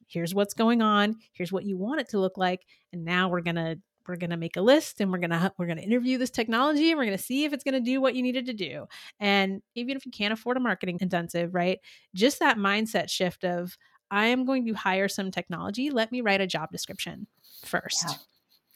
here's 0.08 0.34
what's 0.34 0.54
going 0.54 0.82
on. 0.82 1.16
Here's 1.34 1.52
what 1.52 1.66
you 1.66 1.78
want 1.78 2.02
it 2.02 2.10
to 2.10 2.20
look 2.20 2.38
like. 2.38 2.66
And 2.92 3.04
now 3.04 3.30
we're 3.30 3.42
going 3.42 3.56
to 3.56 3.80
we're 4.08 4.18
going 4.18 4.32
to 4.32 4.38
make 4.38 4.58
a 4.58 4.62
list 4.62 5.00
and 5.00 5.12
we're 5.12 5.18
going 5.20 5.30
to 5.30 5.54
we're 5.58 5.66
going 5.66 5.78
to 5.78 5.84
interview 5.84 6.18
this 6.18 6.30
technology 6.30 6.92
and 6.92 6.98
we're 6.98 7.06
going 7.06 7.18
to 7.18 7.24
see 7.24 7.46
if 7.46 7.54
it's 7.54 7.64
going 7.64 7.74
to 7.74 7.80
do 7.80 8.02
what 8.02 8.16
you 8.16 8.22
needed 8.22 8.46
to 8.48 8.54
do. 8.54 8.86
And 9.20 9.62
even 9.76 9.96
if 9.96 10.06
you 10.06 10.12
can't 10.12 10.34
afford 10.34 10.58
a 10.58 10.60
marketing 10.60 10.98
intensive, 11.02 11.54
right? 11.54 11.80
Just 12.14 12.40
that 12.40 12.58
mindset 12.58 13.10
shift 13.10 13.44
of 13.46 13.78
I 14.12 14.28
am 14.28 14.46
going 14.46 14.66
to 14.68 14.74
hire 14.74 15.08
some 15.08 15.32
technology. 15.32 15.90
Let 15.90 16.12
me 16.12 16.22
write 16.22 16.42
a 16.42 16.48
job 16.48 16.72
description 16.72 17.28
first. 17.66 18.06
Yeah. 18.08 18.16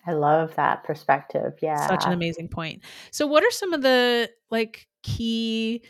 I 0.07 0.13
love 0.13 0.55
that 0.55 0.83
perspective. 0.83 1.53
Yeah. 1.61 1.85
Such 1.87 2.05
an 2.05 2.13
amazing 2.13 2.47
point. 2.47 2.83
So 3.11 3.27
what 3.27 3.43
are 3.43 3.51
some 3.51 3.73
of 3.73 3.81
the 3.81 4.29
like 4.49 4.87
key 5.03 5.83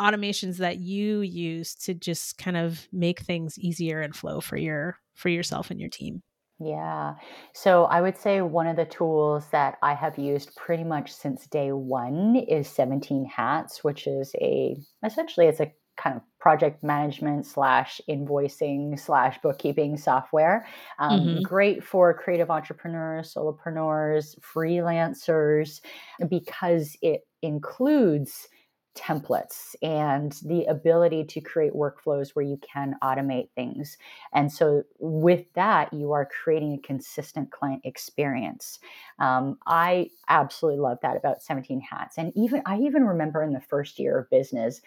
automations 0.00 0.58
that 0.58 0.78
you 0.78 1.20
use 1.20 1.74
to 1.74 1.94
just 1.94 2.38
kind 2.38 2.56
of 2.56 2.86
make 2.92 3.20
things 3.20 3.58
easier 3.58 4.00
and 4.00 4.14
flow 4.14 4.40
for 4.40 4.56
your 4.56 4.98
for 5.14 5.28
yourself 5.28 5.70
and 5.70 5.80
your 5.80 5.90
team? 5.90 6.22
Yeah. 6.60 7.14
So 7.52 7.84
I 7.84 8.00
would 8.00 8.16
say 8.16 8.40
one 8.40 8.68
of 8.68 8.76
the 8.76 8.84
tools 8.84 9.46
that 9.50 9.76
I 9.82 9.94
have 9.94 10.18
used 10.18 10.54
pretty 10.54 10.84
much 10.84 11.12
since 11.12 11.46
day 11.48 11.72
one 11.72 12.36
is 12.36 12.68
17 12.68 13.26
Hats, 13.26 13.82
which 13.82 14.06
is 14.06 14.34
a 14.40 14.76
essentially 15.04 15.46
it's 15.46 15.60
a 15.60 15.72
kind 15.96 16.16
of 16.16 16.22
project 16.40 16.82
management 16.82 17.46
slash 17.46 18.00
invoicing 18.08 18.98
slash 18.98 19.40
bookkeeping 19.42 19.96
software. 19.96 20.66
Um, 20.98 21.30
Mhm. 21.32 21.42
Great 21.42 21.82
for 21.84 22.12
creative 22.14 22.50
entrepreneurs, 22.50 23.32
solopreneurs, 23.34 24.38
freelancers, 24.40 25.80
because 26.28 26.96
it 27.02 27.26
includes 27.42 28.48
templates 28.96 29.74
and 29.82 30.34
the 30.44 30.64
ability 30.66 31.24
to 31.24 31.40
create 31.40 31.72
workflows 31.72 32.30
where 32.30 32.44
you 32.44 32.56
can 32.58 32.94
automate 33.02 33.50
things. 33.56 33.98
And 34.32 34.52
so, 34.52 34.84
with 35.00 35.52
that, 35.54 35.92
you 35.92 36.12
are 36.12 36.24
creating 36.26 36.74
a 36.74 36.78
consistent 36.86 37.50
client 37.50 37.82
experience. 37.84 38.78
Um, 39.18 39.58
I 39.66 40.10
absolutely 40.28 40.80
love 40.80 40.98
that 41.02 41.16
about 41.16 41.42
17 41.42 41.80
Hats. 41.80 42.16
And 42.18 42.32
even 42.36 42.62
I 42.66 42.78
even 42.78 43.04
remember 43.04 43.42
in 43.42 43.52
the 43.52 43.60
first 43.60 43.98
year 43.98 44.16
of 44.16 44.30
business, 44.30 44.80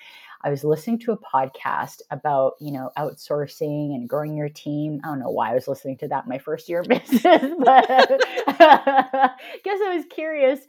I 0.44 0.50
was 0.50 0.64
listening 0.64 1.00
to 1.00 1.12
a 1.12 1.18
podcast 1.18 2.02
about, 2.12 2.54
you 2.60 2.72
know, 2.72 2.92
outsourcing 2.98 3.96
and 3.96 4.08
growing 4.08 4.38
your 4.38 4.50
team. 4.50 5.02
I 5.04 5.08
don't 5.08 5.20
know 5.20 5.30
why 5.30 5.52
I 5.52 5.54
was 5.54 5.68
listening 5.68 5.98
to 5.98 6.08
that 6.10 6.28
my 6.28 6.38
first 6.38 6.70
year 6.70 6.82
of 6.82 6.88
business, 6.90 7.22
but 7.22 7.86
I 7.90 9.32
guess 9.64 9.80
I 9.84 9.96
was 9.96 10.06
curious. 10.10 10.60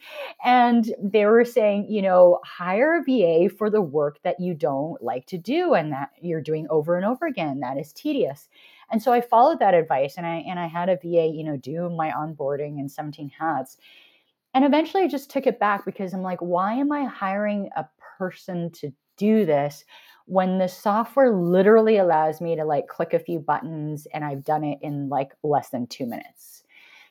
And 0.45 0.93
they 1.03 1.27
were 1.27 1.45
saying, 1.45 1.91
you 1.91 2.03
know, 2.03 2.41
hire 2.45 2.97
a 2.97 3.05
VA 3.05 3.55
for 3.55 3.69
the 3.71 3.83
work 3.83 4.21
that 4.23 4.41
you 4.41 4.55
don't 4.55 5.03
like 5.03 5.27
to 5.27 5.39
do 5.39 5.75
and 5.75 5.93
that 5.93 6.11
you're 6.21 6.41
doing 6.41 6.67
over 6.71 6.97
and 6.97 7.05
over 7.05 7.27
again. 7.27 7.61
That 7.61 7.79
is 7.79 7.93
tedious. 7.93 8.49
And 8.91 9.03
so 9.03 9.13
I 9.13 9.21
followed 9.21 9.59
that 9.61 9.75
advice 9.75 10.15
and 10.17 10.27
I 10.27 10.37
and 10.49 10.59
I 10.59 10.67
had 10.67 10.89
a 10.89 10.97
VA, 10.97 11.27
you 11.27 11.45
know, 11.45 11.57
do 11.57 11.91
my 11.91 12.11
onboarding 12.11 12.79
in 12.79 12.89
17 12.89 13.31
hats. 13.39 13.77
And 14.55 14.65
eventually 14.65 15.03
I 15.03 15.09
just 15.09 15.31
took 15.31 15.47
it 15.47 15.61
back 15.61 15.85
because 15.85 16.15
I'm 16.15 16.23
like, 16.23 16.41
why 16.41 16.75
am 16.75 16.91
I 16.91 17.05
hiring 17.05 17.69
a 17.77 17.87
person 18.19 18.71
to 18.73 18.93
do 19.19 19.45
this 19.45 19.85
when 20.27 20.59
the 20.59 20.69
software 20.69 21.33
literally 21.35 21.97
allows 21.97 22.41
me 22.41 22.55
to 22.55 22.65
like 22.65 22.87
click 22.87 23.15
a 23.15 23.19
few 23.19 23.39
buttons 23.39 24.07
and 24.13 24.25
I've 24.25 24.45
done 24.45 24.63
it 24.63 24.79
in 24.83 25.09
like 25.09 25.33
less 25.43 25.71
than 25.71 25.87
2 25.87 26.07
minutes. 26.07 26.63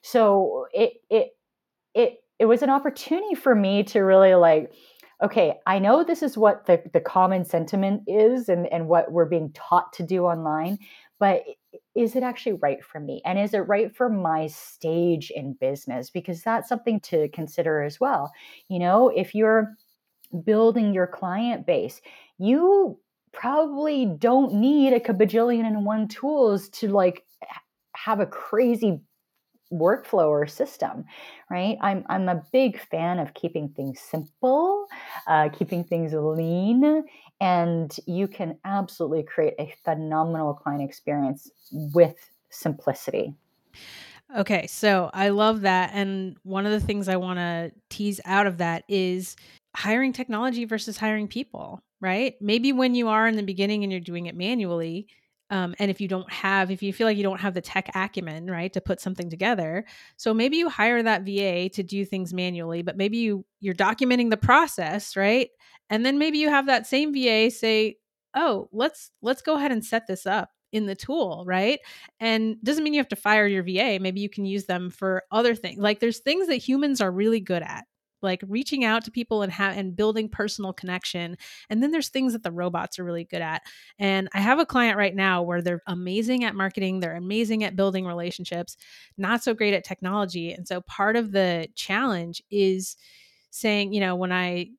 So 0.01 0.67
it 0.73 0.93
it 1.09 1.35
it 1.95 2.19
it 2.39 2.45
was 2.45 2.61
an 2.61 2.69
opportunity 2.69 3.35
for 3.35 3.55
me 3.55 3.83
to 3.85 4.01
really 4.01 4.35
like 4.35 4.71
okay, 5.23 5.55
I 5.65 5.79
know 5.79 6.03
this 6.03 6.21
is 6.21 6.37
what 6.37 6.67
the 6.67 6.81
the 6.93 7.01
common 7.01 7.43
sentiment 7.43 8.03
is 8.07 8.49
and 8.49 8.67
and 8.67 8.87
what 8.87 9.11
we're 9.11 9.25
being 9.25 9.51
taught 9.53 9.93
to 9.93 10.03
do 10.03 10.25
online, 10.25 10.77
but 11.19 11.43
is 11.95 12.15
it 12.15 12.23
actually 12.23 12.53
right 12.61 12.83
for 12.83 12.99
me? 12.99 13.21
And 13.25 13.39
is 13.39 13.53
it 13.53 13.59
right 13.59 13.95
for 13.95 14.09
my 14.09 14.47
stage 14.47 15.31
in 15.31 15.53
business? 15.53 16.09
Because 16.11 16.43
that's 16.43 16.69
something 16.69 16.99
to 17.01 17.29
consider 17.29 17.81
as 17.81 17.99
well. 17.99 18.31
You 18.69 18.79
know, 18.79 19.09
if 19.09 19.33
you're 19.33 19.75
building 20.45 20.93
your 20.93 21.07
client 21.07 21.65
base, 21.65 22.01
you 22.37 22.99
probably 23.33 24.05
don't 24.05 24.53
need 24.53 24.93
a 24.93 24.99
bajillion 24.99 25.65
and 25.65 25.85
one 25.85 26.07
tools 26.07 26.69
to 26.69 26.87
like 26.87 27.25
have 27.95 28.19
a 28.19 28.25
crazy 28.25 28.99
workflow 29.71 30.29
or 30.29 30.47
system 30.47 31.03
right 31.51 31.77
i'm 31.81 32.05
i'm 32.07 32.29
a 32.29 32.41
big 32.53 32.79
fan 32.79 33.19
of 33.19 33.33
keeping 33.33 33.67
things 33.67 33.99
simple 33.99 34.87
uh, 35.27 35.49
keeping 35.49 35.83
things 35.83 36.13
lean 36.13 37.03
and 37.41 37.97
you 38.07 38.29
can 38.29 38.57
absolutely 38.63 39.23
create 39.23 39.53
a 39.59 39.73
phenomenal 39.83 40.53
client 40.53 40.81
experience 40.81 41.51
with 41.71 42.15
simplicity 42.49 43.35
Okay, 44.35 44.67
so 44.67 45.09
I 45.13 45.29
love 45.29 45.61
that. 45.61 45.91
And 45.93 46.37
one 46.43 46.65
of 46.65 46.71
the 46.73 46.81
things 46.81 47.07
I 47.07 47.15
want 47.15 47.39
to 47.39 47.71
tease 47.89 48.19
out 48.25 48.45
of 48.45 48.57
that 48.57 48.83
is 48.89 49.37
hiring 49.77 50.11
technology 50.11 50.65
versus 50.65 50.97
hiring 50.97 51.27
people, 51.27 51.79
right? 52.01 52.33
Maybe 52.41 52.73
when 52.73 52.95
you 52.95 53.09
are 53.09 53.27
in 53.27 53.35
the 53.35 53.43
beginning 53.43 53.83
and 53.83 53.91
you're 53.91 54.01
doing 54.01 54.25
it 54.25 54.35
manually, 54.35 55.07
um, 55.51 55.75
and 55.77 55.91
if 55.91 56.01
you 56.01 56.07
don't 56.07 56.29
have, 56.33 56.71
if 56.71 56.81
you 56.81 56.91
feel 56.91 57.05
like 57.05 57.15
you 57.15 57.21
don't 57.21 57.39
have 57.39 57.53
the 57.53 57.61
tech 57.61 57.91
acumen, 57.93 58.49
right, 58.49 58.73
to 58.73 58.81
put 58.81 58.99
something 58.99 59.29
together, 59.29 59.85
so 60.17 60.33
maybe 60.33 60.57
you 60.57 60.67
hire 60.67 61.03
that 61.03 61.25
VA 61.25 61.69
to 61.69 61.83
do 61.83 62.05
things 62.05 62.33
manually, 62.33 62.81
but 62.81 62.97
maybe 62.97 63.17
you 63.17 63.45
you're 63.59 63.75
documenting 63.75 64.31
the 64.31 64.35
process, 64.37 65.15
right? 65.15 65.49
And 65.91 66.03
then 66.03 66.17
maybe 66.17 66.39
you 66.39 66.49
have 66.49 66.65
that 66.65 66.87
same 66.87 67.13
VA 67.13 67.51
say, 67.51 67.97
"Oh, 68.33 68.67
let's 68.73 69.11
let's 69.21 69.43
go 69.43 69.55
ahead 69.57 69.71
and 69.71 69.85
set 69.85 70.07
this 70.07 70.25
up 70.25 70.49
in 70.71 70.87
the 70.87 70.95
tool, 70.95 71.43
right?" 71.47 71.79
And 72.19 72.61
doesn't 72.63 72.83
mean 72.83 72.93
you 72.93 72.99
have 72.99 73.07
to 73.09 73.15
fire 73.15 73.47
your 73.47 73.63
VA. 73.63 73.99
Maybe 74.01 74.21
you 74.21 74.29
can 74.29 74.45
use 74.45 74.65
them 74.65 74.89
for 74.89 75.23
other 75.31 75.55
things. 75.55 75.79
Like 75.79 75.99
there's 75.99 76.19
things 76.19 76.47
that 76.47 76.55
humans 76.55 76.99
are 76.99 77.11
really 77.11 77.39
good 77.39 77.61
at, 77.61 77.85
like 78.21 78.43
reaching 78.47 78.83
out 78.83 79.05
to 79.05 79.11
people 79.11 79.41
and 79.41 79.51
ha- 79.51 79.73
and 79.75 79.95
building 79.95 80.29
personal 80.29 80.73
connection. 80.73 81.37
And 81.69 81.81
then 81.81 81.91
there's 81.91 82.09
things 82.09 82.33
that 82.33 82.43
the 82.43 82.51
robots 82.51 82.99
are 82.99 83.03
really 83.03 83.23
good 83.23 83.41
at. 83.41 83.63
And 83.99 84.29
I 84.33 84.39
have 84.39 84.59
a 84.59 84.65
client 84.65 84.97
right 84.97 85.15
now 85.15 85.41
where 85.41 85.61
they're 85.61 85.83
amazing 85.87 86.43
at 86.43 86.55
marketing, 86.55 86.99
they're 86.99 87.15
amazing 87.15 87.63
at 87.63 87.75
building 87.75 88.05
relationships, 88.05 88.77
not 89.17 89.43
so 89.43 89.53
great 89.53 89.73
at 89.73 89.83
technology. 89.83 90.51
And 90.51 90.67
so 90.67 90.81
part 90.81 91.15
of 91.15 91.31
the 91.31 91.67
challenge 91.75 92.41
is 92.49 92.95
saying, 93.51 93.93
you 93.93 93.99
know, 93.99 94.15
when 94.15 94.31
I 94.31 94.69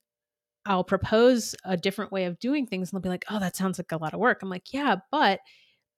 I'll 0.67 0.85
propose 0.85 1.55
a 1.65 1.77
different 1.77 2.13
way 2.13 2.27
of 2.27 2.39
doing 2.39 2.67
things 2.67 2.91
and 2.93 2.97
they'll 2.97 3.03
be 3.03 3.09
like, 3.09 3.25
"Oh, 3.31 3.39
that 3.41 3.57
sounds 3.57 3.79
like 3.79 3.93
a 3.93 3.97
lot 3.97 4.13
of 4.13 4.21
work." 4.21 4.41
I'm 4.43 4.51
like, 4.51 4.73
"Yeah, 4.75 4.97
but 5.11 5.41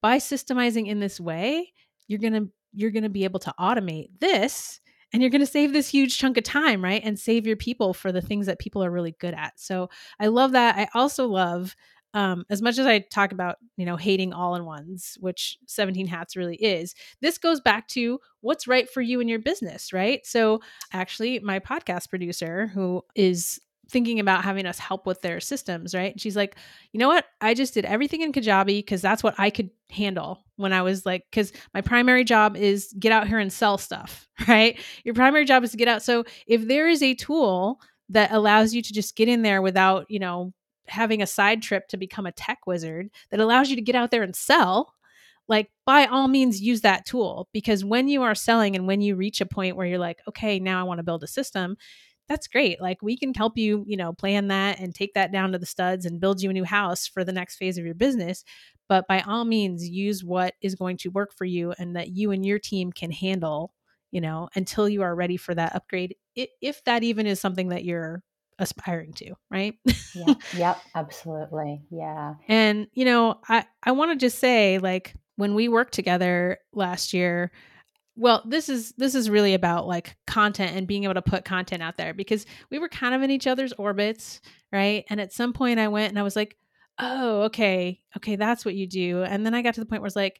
by 0.01 0.17
systemizing 0.17 0.87
in 0.87 0.99
this 0.99 1.19
way, 1.19 1.73
you're 2.07 2.19
going 2.19 2.33
to 2.33 2.49
you're 2.73 2.91
going 2.91 3.03
to 3.03 3.09
be 3.09 3.23
able 3.23 3.39
to 3.39 3.53
automate 3.59 4.09
this 4.19 4.80
and 5.13 5.21
you're 5.21 5.29
going 5.29 5.41
to 5.41 5.45
save 5.45 5.73
this 5.73 5.89
huge 5.89 6.17
chunk 6.17 6.37
of 6.37 6.43
time, 6.43 6.83
right? 6.83 7.01
And 7.03 7.19
save 7.19 7.45
your 7.45 7.57
people 7.57 7.93
for 7.93 8.11
the 8.11 8.21
things 8.21 8.45
that 8.45 8.59
people 8.59 8.83
are 8.83 8.91
really 8.91 9.15
good 9.19 9.33
at. 9.33 9.59
So 9.59 9.89
I 10.19 10.27
love 10.27 10.53
that. 10.53 10.77
I 10.77 10.87
also 10.93 11.27
love 11.27 11.75
um, 12.13 12.45
as 12.49 12.61
much 12.61 12.77
as 12.77 12.85
I 12.85 12.99
talk 12.99 13.31
about, 13.31 13.57
you 13.77 13.85
know, 13.85 13.95
hating 13.95 14.33
all 14.33 14.55
in 14.55 14.65
ones, 14.65 15.17
which 15.21 15.57
17 15.67 16.07
hats 16.07 16.35
really 16.35 16.57
is, 16.57 16.93
this 17.21 17.37
goes 17.37 17.61
back 17.61 17.87
to 17.89 18.19
what's 18.41 18.67
right 18.67 18.89
for 18.89 19.01
you 19.01 19.21
and 19.21 19.29
your 19.29 19.39
business, 19.39 19.93
right? 19.93 20.25
So 20.25 20.61
actually, 20.91 21.39
my 21.39 21.59
podcast 21.59 22.09
producer, 22.09 22.67
who 22.67 23.03
is 23.15 23.61
thinking 23.89 24.19
about 24.19 24.43
having 24.43 24.65
us 24.65 24.79
help 24.79 25.05
with 25.05 25.21
their 25.21 25.39
systems, 25.39 25.93
right? 25.93 26.19
she's 26.19 26.35
like, 26.35 26.55
you 26.91 26.99
know 26.99 27.09
what? 27.09 27.25
I 27.41 27.53
just 27.53 27.73
did 27.73 27.85
everything 27.85 28.21
in 28.21 28.31
Kajabi 28.31 28.79
because 28.79 29.01
that's 29.01 29.23
what 29.23 29.35
I 29.37 29.49
could 29.49 29.69
handle 29.91 30.43
when 30.55 30.73
I 30.73 30.81
was 30.81 31.05
like, 31.05 31.25
because 31.29 31.51
my 31.73 31.81
primary 31.81 32.23
job 32.23 32.55
is 32.55 32.93
get 32.99 33.11
out 33.11 33.27
here 33.27 33.39
and 33.39 33.51
sell 33.51 33.77
stuff, 33.77 34.27
right? 34.47 34.79
Your 35.03 35.15
primary 35.15 35.45
job 35.45 35.63
is 35.63 35.71
to 35.71 35.77
get 35.77 35.87
out. 35.87 36.01
So 36.01 36.23
if 36.47 36.67
there 36.67 36.87
is 36.87 37.03
a 37.03 37.15
tool 37.15 37.79
that 38.09 38.31
allows 38.31 38.73
you 38.73 38.81
to 38.81 38.93
just 38.93 39.15
get 39.15 39.27
in 39.27 39.41
there 39.41 39.61
without, 39.61 40.05
you 40.09 40.19
know, 40.19 40.53
having 40.87 41.21
a 41.21 41.27
side 41.27 41.61
trip 41.61 41.87
to 41.87 41.97
become 41.97 42.25
a 42.25 42.31
tech 42.31 42.59
wizard 42.67 43.09
that 43.29 43.39
allows 43.39 43.69
you 43.69 43.75
to 43.75 43.81
get 43.81 43.95
out 43.95 44.11
there 44.11 44.23
and 44.23 44.35
sell, 44.35 44.93
like 45.47 45.69
by 45.85 46.05
all 46.05 46.27
means 46.27 46.61
use 46.61 46.81
that 46.81 47.05
tool 47.05 47.49
because 47.51 47.83
when 47.83 48.07
you 48.07 48.21
are 48.21 48.35
selling 48.35 48.75
and 48.75 48.87
when 48.87 49.01
you 49.01 49.15
reach 49.15 49.41
a 49.41 49.45
point 49.45 49.75
where 49.75 49.87
you're 49.87 49.99
like, 49.99 50.19
okay, 50.27 50.59
now 50.59 50.79
I 50.79 50.83
want 50.83 50.99
to 50.99 51.03
build 51.03 51.23
a 51.23 51.27
system, 51.27 51.75
that's 52.31 52.47
great. 52.47 52.79
Like 52.79 53.01
we 53.01 53.17
can 53.17 53.33
help 53.33 53.57
you, 53.57 53.83
you 53.85 53.97
know, 53.97 54.13
plan 54.13 54.47
that 54.47 54.79
and 54.79 54.95
take 54.95 55.15
that 55.15 55.33
down 55.33 55.51
to 55.51 55.59
the 55.59 55.65
studs 55.65 56.05
and 56.05 56.21
build 56.21 56.41
you 56.41 56.49
a 56.49 56.53
new 56.53 56.63
house 56.63 57.05
for 57.05 57.25
the 57.25 57.33
next 57.33 57.57
phase 57.57 57.77
of 57.77 57.83
your 57.83 57.93
business. 57.93 58.45
But 58.87 59.05
by 59.05 59.19
all 59.19 59.43
means, 59.43 59.89
use 59.89 60.23
what 60.23 60.53
is 60.61 60.75
going 60.75 60.95
to 60.97 61.09
work 61.09 61.33
for 61.33 61.43
you 61.43 61.73
and 61.77 61.97
that 61.97 62.15
you 62.15 62.31
and 62.31 62.45
your 62.45 62.57
team 62.57 62.93
can 62.93 63.11
handle, 63.11 63.73
you 64.11 64.21
know, 64.21 64.47
until 64.55 64.87
you 64.87 65.01
are 65.01 65.13
ready 65.13 65.35
for 65.35 65.53
that 65.53 65.75
upgrade, 65.75 66.15
if 66.33 66.81
that 66.85 67.03
even 67.03 67.27
is 67.27 67.41
something 67.41 67.67
that 67.67 67.83
you're 67.83 68.23
aspiring 68.59 69.11
to, 69.13 69.33
right? 69.49 69.73
yeah, 70.15 70.33
yep, 70.57 70.81
absolutely. 70.95 71.81
Yeah. 71.91 72.35
And, 72.47 72.87
you 72.93 73.03
know, 73.03 73.41
I, 73.49 73.65
I 73.83 73.91
want 73.91 74.11
to 74.11 74.15
just 74.25 74.39
say, 74.39 74.77
like, 74.77 75.15
when 75.35 75.53
we 75.53 75.67
worked 75.67 75.93
together 75.93 76.59
last 76.73 77.13
year, 77.13 77.51
well 78.21 78.43
this 78.45 78.69
is 78.69 78.93
this 78.97 79.15
is 79.15 79.31
really 79.31 79.55
about 79.55 79.87
like 79.87 80.15
content 80.27 80.75
and 80.75 80.87
being 80.87 81.05
able 81.05 81.15
to 81.15 81.21
put 81.23 81.43
content 81.43 81.81
out 81.81 81.97
there 81.97 82.13
because 82.13 82.45
we 82.69 82.77
were 82.77 82.87
kind 82.87 83.15
of 83.15 83.23
in 83.23 83.31
each 83.31 83.47
other's 83.47 83.73
orbits 83.73 84.39
right? 84.71 85.03
And 85.09 85.19
at 85.19 85.33
some 85.33 85.51
point 85.51 85.79
i 85.79 85.87
went 85.87 86.09
and 86.09 86.19
i 86.19 86.23
was 86.23 86.35
like 86.35 86.55
oh 86.99 87.41
okay 87.43 87.99
okay 88.15 88.35
that's 88.35 88.63
what 88.63 88.75
you 88.75 88.87
do. 88.87 89.23
And 89.23 89.45
then 89.45 89.55
i 89.55 89.61
got 89.63 89.73
to 89.73 89.79
the 89.79 89.87
point 89.87 90.01
where 90.01 90.07
it's 90.07 90.15
like 90.15 90.39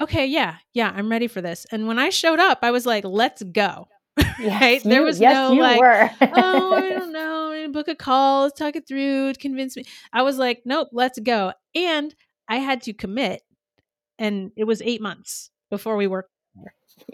okay 0.00 0.26
yeah 0.26 0.56
yeah 0.72 0.90
i'm 0.96 1.10
ready 1.10 1.28
for 1.28 1.42
this. 1.42 1.66
And 1.70 1.86
when 1.86 1.98
i 1.98 2.08
showed 2.08 2.40
up 2.40 2.60
i 2.62 2.70
was 2.70 2.86
like 2.86 3.04
let's 3.04 3.42
go. 3.42 3.88
Yes, 4.38 4.60
right? 4.60 4.84
You, 4.84 4.90
there 4.90 5.02
was 5.02 5.20
yes, 5.20 5.34
no 5.34 5.52
like 5.52 6.12
oh 6.20 6.74
i 6.74 6.90
don't 6.98 7.12
know 7.12 7.68
book 7.72 7.88
a 7.88 7.94
call 7.94 8.42
let's 8.42 8.58
talk 8.58 8.74
it 8.74 8.88
through 8.88 9.34
convince 9.34 9.76
me. 9.76 9.84
I 10.12 10.22
was 10.22 10.38
like 10.38 10.62
nope 10.64 10.88
let's 10.92 11.18
go. 11.18 11.52
And 11.74 12.14
i 12.48 12.56
had 12.56 12.82
to 12.82 12.94
commit 12.94 13.42
and 14.18 14.50
it 14.56 14.64
was 14.64 14.80
eight 14.82 15.02
months 15.02 15.50
before 15.70 15.96
we 15.96 16.06
worked 16.06 16.30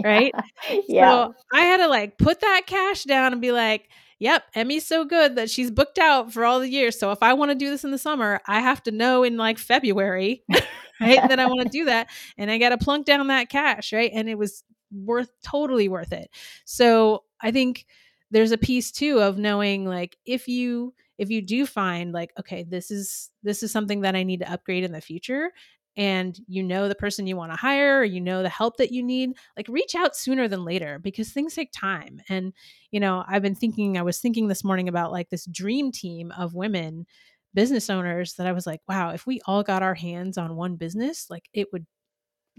right? 0.04 0.34
yeah. 0.88 1.10
So 1.10 1.34
I 1.52 1.62
had 1.62 1.78
to 1.78 1.88
like 1.88 2.18
put 2.18 2.40
that 2.40 2.62
cash 2.66 3.04
down 3.04 3.32
and 3.32 3.40
be 3.40 3.52
like, 3.52 3.88
yep, 4.18 4.44
Emmy's 4.54 4.86
so 4.86 5.04
good 5.04 5.36
that 5.36 5.50
she's 5.50 5.70
booked 5.70 5.98
out 5.98 6.32
for 6.32 6.44
all 6.44 6.60
the 6.60 6.68
years. 6.68 6.98
So 6.98 7.12
if 7.12 7.22
I 7.22 7.34
want 7.34 7.50
to 7.50 7.54
do 7.54 7.70
this 7.70 7.84
in 7.84 7.90
the 7.90 7.98
summer, 7.98 8.40
I 8.46 8.60
have 8.60 8.82
to 8.84 8.90
know 8.90 9.22
in 9.22 9.36
like 9.36 9.58
February, 9.58 10.42
right? 11.00 11.28
that 11.28 11.38
I 11.38 11.46
want 11.46 11.62
to 11.62 11.68
do 11.68 11.84
that. 11.86 12.08
And 12.36 12.50
I 12.50 12.58
got 12.58 12.70
to 12.70 12.78
plunk 12.78 13.06
down 13.06 13.26
that 13.28 13.48
cash, 13.48 13.92
right? 13.92 14.10
And 14.12 14.28
it 14.28 14.38
was 14.38 14.64
worth 14.92 15.30
totally 15.42 15.88
worth 15.88 16.12
it. 16.12 16.30
So 16.64 17.24
I 17.40 17.50
think 17.50 17.86
there's 18.30 18.52
a 18.52 18.58
piece 18.58 18.90
too 18.90 19.20
of 19.20 19.38
knowing 19.38 19.84
like 19.84 20.16
if 20.26 20.48
you 20.48 20.94
if 21.18 21.30
you 21.30 21.42
do 21.42 21.66
find 21.66 22.12
like 22.12 22.32
okay 22.38 22.62
this 22.62 22.90
is 22.90 23.30
this 23.42 23.62
is 23.62 23.72
something 23.72 24.02
that 24.02 24.14
i 24.14 24.22
need 24.22 24.40
to 24.40 24.52
upgrade 24.52 24.84
in 24.84 24.92
the 24.92 25.00
future 25.00 25.50
and 25.98 26.38
you 26.46 26.62
know 26.62 26.88
the 26.88 26.94
person 26.94 27.26
you 27.26 27.36
want 27.36 27.52
to 27.52 27.56
hire 27.56 27.98
or 27.98 28.04
you 28.04 28.20
know 28.20 28.42
the 28.42 28.48
help 28.48 28.78
that 28.78 28.92
you 28.92 29.02
need 29.02 29.30
like 29.56 29.68
reach 29.68 29.94
out 29.94 30.16
sooner 30.16 30.48
than 30.48 30.64
later 30.64 30.98
because 30.98 31.30
things 31.30 31.54
take 31.54 31.70
time. 31.72 32.22
And 32.30 32.54
you 32.90 33.00
know 33.00 33.22
i've 33.28 33.42
been 33.42 33.54
thinking 33.54 33.98
i 33.98 34.02
was 34.02 34.18
thinking 34.18 34.48
this 34.48 34.64
morning 34.64 34.88
about 34.88 35.12
like 35.12 35.28
this 35.28 35.44
dream 35.46 35.92
team 35.92 36.32
of 36.38 36.54
women 36.54 37.06
business 37.52 37.90
owners 37.90 38.34
that 38.34 38.46
i 38.46 38.52
was 38.52 38.66
like 38.66 38.80
wow 38.88 39.10
if 39.10 39.26
we 39.26 39.40
all 39.46 39.62
got 39.62 39.82
our 39.82 39.94
hands 39.94 40.38
on 40.38 40.56
one 40.56 40.76
business 40.76 41.26
like 41.28 41.50
it 41.52 41.68
would 41.72 41.84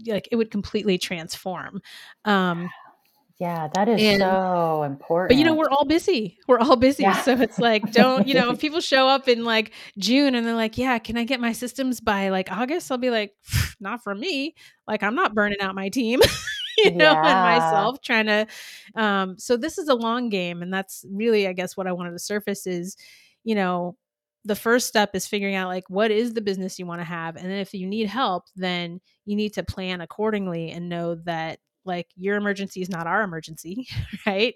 like 0.06 0.28
it 0.30 0.36
would 0.36 0.50
completely 0.50 0.98
transform. 0.98 1.80
Um 2.24 2.70
yeah, 3.40 3.68
that 3.74 3.88
is 3.88 4.02
and, 4.02 4.20
so 4.20 4.82
important. 4.82 5.30
But 5.30 5.38
you 5.38 5.44
know, 5.44 5.54
we're 5.54 5.70
all 5.70 5.86
busy. 5.86 6.38
We're 6.46 6.58
all 6.58 6.76
busy. 6.76 7.04
Yeah. 7.04 7.22
So 7.22 7.32
it's 7.40 7.58
like, 7.58 7.90
don't, 7.90 8.28
you 8.28 8.34
know, 8.34 8.50
if 8.50 8.60
people 8.60 8.82
show 8.82 9.08
up 9.08 9.28
in 9.28 9.44
like 9.44 9.72
June 9.96 10.34
and 10.34 10.46
they're 10.46 10.54
like, 10.54 10.76
yeah, 10.76 10.98
can 10.98 11.16
I 11.16 11.24
get 11.24 11.40
my 11.40 11.52
systems 11.52 12.00
by 12.00 12.28
like 12.28 12.52
August? 12.52 12.92
I'll 12.92 12.98
be 12.98 13.08
like, 13.08 13.32
not 13.80 14.04
for 14.04 14.14
me. 14.14 14.54
Like, 14.86 15.02
I'm 15.02 15.14
not 15.14 15.34
burning 15.34 15.58
out 15.62 15.74
my 15.74 15.88
team, 15.88 16.20
you 16.78 16.90
know, 16.90 17.12
yeah. 17.12 17.16
and 17.16 17.62
myself 17.62 18.02
trying 18.02 18.26
to. 18.26 18.46
Um, 18.94 19.38
so 19.38 19.56
this 19.56 19.78
is 19.78 19.88
a 19.88 19.94
long 19.94 20.28
game. 20.28 20.60
And 20.60 20.72
that's 20.72 21.06
really, 21.10 21.48
I 21.48 21.54
guess, 21.54 21.78
what 21.78 21.86
I 21.86 21.92
wanted 21.92 22.12
to 22.12 22.18
surface 22.18 22.66
is, 22.66 22.98
you 23.42 23.54
know, 23.54 23.96
the 24.44 24.56
first 24.56 24.86
step 24.86 25.14
is 25.14 25.26
figuring 25.26 25.54
out 25.54 25.68
like 25.68 25.88
what 25.88 26.10
is 26.10 26.34
the 26.34 26.40
business 26.42 26.78
you 26.78 26.86
want 26.86 27.00
to 27.00 27.04
have 27.04 27.36
and 27.36 27.44
then 27.44 27.58
if 27.58 27.74
you 27.74 27.86
need 27.86 28.06
help 28.06 28.44
then 28.56 28.98
you 29.26 29.36
need 29.36 29.52
to 29.52 29.62
plan 29.62 30.00
accordingly 30.00 30.70
and 30.70 30.88
know 30.88 31.14
that 31.14 31.58
like 31.84 32.08
your 32.16 32.36
emergency 32.36 32.82
is 32.82 32.88
not 32.88 33.06
our 33.06 33.22
emergency, 33.22 33.88
right? 34.26 34.54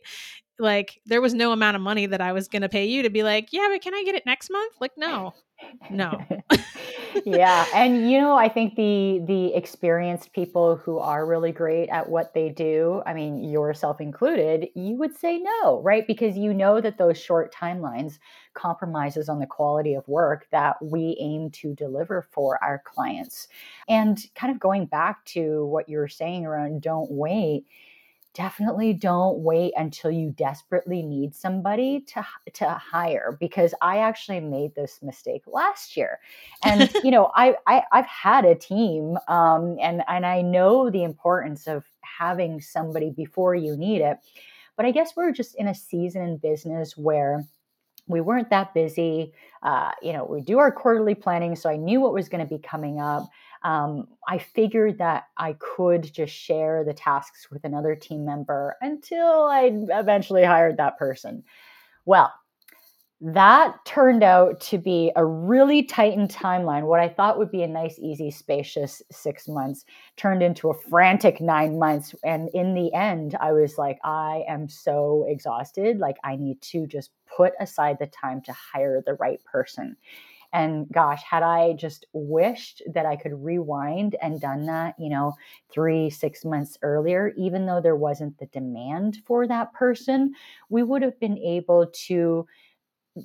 Like 0.59 1.01
there 1.07 1.21
was 1.21 1.35
no 1.35 1.53
amount 1.53 1.77
of 1.77 1.83
money 1.83 2.07
that 2.07 2.21
I 2.21 2.33
was 2.33 2.49
going 2.49 2.63
to 2.63 2.69
pay 2.69 2.87
you 2.87 3.03
to 3.03 3.11
be 3.11 3.23
like, 3.23 3.49
yeah, 3.53 3.69
but 3.71 3.83
can 3.83 3.95
I 3.95 4.05
get 4.05 4.15
it 4.15 4.27
next 4.27 4.51
month? 4.51 4.75
Like, 4.81 4.93
no, 4.97 5.35
no. 5.91 6.25
yeah, 7.25 7.67
and 7.75 8.11
you 8.11 8.21
know, 8.21 8.37
I 8.37 8.49
think 8.49 8.75
the 8.77 9.21
the 9.27 9.55
experienced 9.55 10.33
people 10.33 10.77
who 10.77 10.99
are 10.99 11.27
really 11.27 11.53
great 11.53 11.89
at 11.89 12.09
what 12.09 12.35
they 12.35 12.49
do, 12.49 13.03
I 13.07 13.15
mean, 13.15 13.45
yourself 13.45 14.01
included, 14.01 14.69
you 14.75 14.97
would 14.97 15.17
say 15.17 15.39
no, 15.39 15.81
right? 15.83 16.07
Because 16.07 16.37
you 16.37 16.55
know 16.55 16.81
that 16.81 16.99
those 16.99 17.19
short 17.19 17.55
timelines 17.55 18.19
compromises 18.55 19.29
on 19.29 19.39
the 19.39 19.47
quality 19.47 19.95
of 19.95 20.07
work 20.09 20.47
that 20.51 20.77
we 20.83 21.17
aim 21.21 21.51
to 21.51 21.75
deliver 21.75 22.27
for 22.31 22.63
our 22.63 22.83
clients. 22.85 23.49
And 23.89 24.19
kind 24.35 24.53
of 24.53 24.61
going 24.61 24.87
back 24.87 25.25
to 25.27 25.67
what 25.67 25.89
you 25.89 25.99
were 25.99 26.09
saying 26.09 26.47
around 26.47 26.83
don't 26.83 27.11
wait, 27.11 27.67
definitely 28.35 28.93
don't 28.93 29.39
wait 29.39 29.73
until 29.77 30.11
you 30.11 30.31
desperately 30.31 31.03
need 31.03 31.35
somebody 31.35 32.01
to 32.01 32.27
to 32.53 32.69
hire 32.71 33.37
because 33.41 33.73
I 33.81 33.99
actually 33.99 34.41
made 34.41 34.75
this 34.75 35.01
mistake 35.03 35.45
last 35.47 35.97
year, 35.97 36.19
and 36.65 36.93
you 37.05 37.11
know 37.11 37.31
I, 37.35 37.57
I 37.67 37.85
have 37.93 38.07
had 38.07 38.45
a 38.45 38.55
team, 38.55 39.17
um, 39.29 39.77
and 39.81 40.03
and 40.09 40.27
I 40.27 40.43
know 40.43 40.91
the 40.91 41.05
importance 41.05 41.67
of 41.67 41.85
having 42.01 42.61
somebody 42.61 43.11
before 43.11 43.55
you 43.55 43.77
need 43.77 44.01
it, 44.01 44.19
but 44.77 44.85
I 44.85 44.91
guess 44.91 45.17
we're 45.17 45.33
just 45.33 45.55
in 45.55 45.69
a 45.69 45.75
season 45.75 46.23
in 46.23 46.37
business 46.37 46.97
where 46.97 47.45
we 48.07 48.21
weren't 48.21 48.51
that 48.51 48.75
busy. 48.75 49.33
Uh, 49.63 49.93
you 50.03 50.13
know, 50.13 50.27
we 50.27 50.43
do 50.43 50.59
our 50.59 50.71
quarterly 50.71 51.15
planning, 51.15 51.57
so 51.57 51.71
I 51.71 51.77
knew 51.77 52.01
what 52.01 52.13
was 52.13 52.29
going 52.29 52.47
to 52.47 52.55
be 52.55 52.61
coming 52.61 53.01
up 53.01 53.31
um, 53.65 54.09
I 54.29 54.39
figured 54.39 54.99
that 54.99 55.25
I 55.37 55.55
could 55.59 56.13
just 56.13 56.35
share 56.35 56.85
the 56.85 56.95
tasks 56.95 57.49
with 57.51 57.65
another 57.65 57.95
team 57.97 58.25
member 58.25 58.77
until 58.83 59.45
I 59.45 59.71
eventually 59.91 60.45
hired 60.45 60.77
that 60.77 60.99
person. 60.99 61.43
Well, 62.05 62.33
that 63.21 63.77
turned 63.87 64.23
out 64.23 64.61
to 64.61 64.77
be 64.77 65.11
a 65.17 65.25
really 65.25 65.83
tightened 65.83 66.31
timeline. 66.31 66.83
What 66.83 67.01
I 67.01 67.09
thought 67.09 67.39
would 67.39 67.51
be 67.51 67.63
a 67.63 67.67
nice, 67.67 67.99
easy, 67.99 68.31
spacious 68.31 69.01
six 69.11 69.49
months 69.49 69.87
turned 70.17 70.43
into 70.43 70.69
a 70.69 70.75
frantic 70.75 71.41
nine 71.41 71.79
months. 71.79 72.15
And 72.23 72.51
in 72.53 72.75
the 72.75 72.93
end, 72.93 73.35
I 73.41 73.53
was 73.53 73.79
like, 73.79 73.99
I 74.05 74.45
am 74.47 74.69
so 74.69 75.25
exhausted. 75.27 76.01
Like, 76.01 76.17
I 76.23 76.37
need 76.37 76.61
to 76.63 76.87
just 76.87 77.13
put 77.35 77.55
aside 77.61 77.97
the 77.99 78.09
time 78.09 78.43
to 78.43 78.53
hire 78.53 79.03
the 79.07 79.15
right 79.15 79.43
person. 79.45 79.97
And 80.55 80.89
gosh, 80.93 81.23
had 81.29 81.43
I 81.43 81.75
just 81.75 82.07
wished 82.15 82.83
that 82.95 83.07
I 83.07 83.17
could 83.17 83.35
rewind 83.45 84.17
and 84.23 84.41
done 84.41 84.67
that, 84.67 84.95
you 84.99 85.11
know, 85.11 85.35
three, 85.73 86.11
six 86.11 86.45
months 86.45 86.79
earlier, 86.83 87.33
even 87.37 87.67
though 87.67 87.81
there 87.83 87.97
wasn't 87.97 88.39
the 88.39 88.47
demand 88.47 89.19
for 89.27 89.47
that 89.49 89.75
person, 89.75 90.33
we 90.71 90.83
would 90.85 91.03
have 91.03 91.21
been 91.21 91.39
able 91.39 91.89
to 92.07 92.47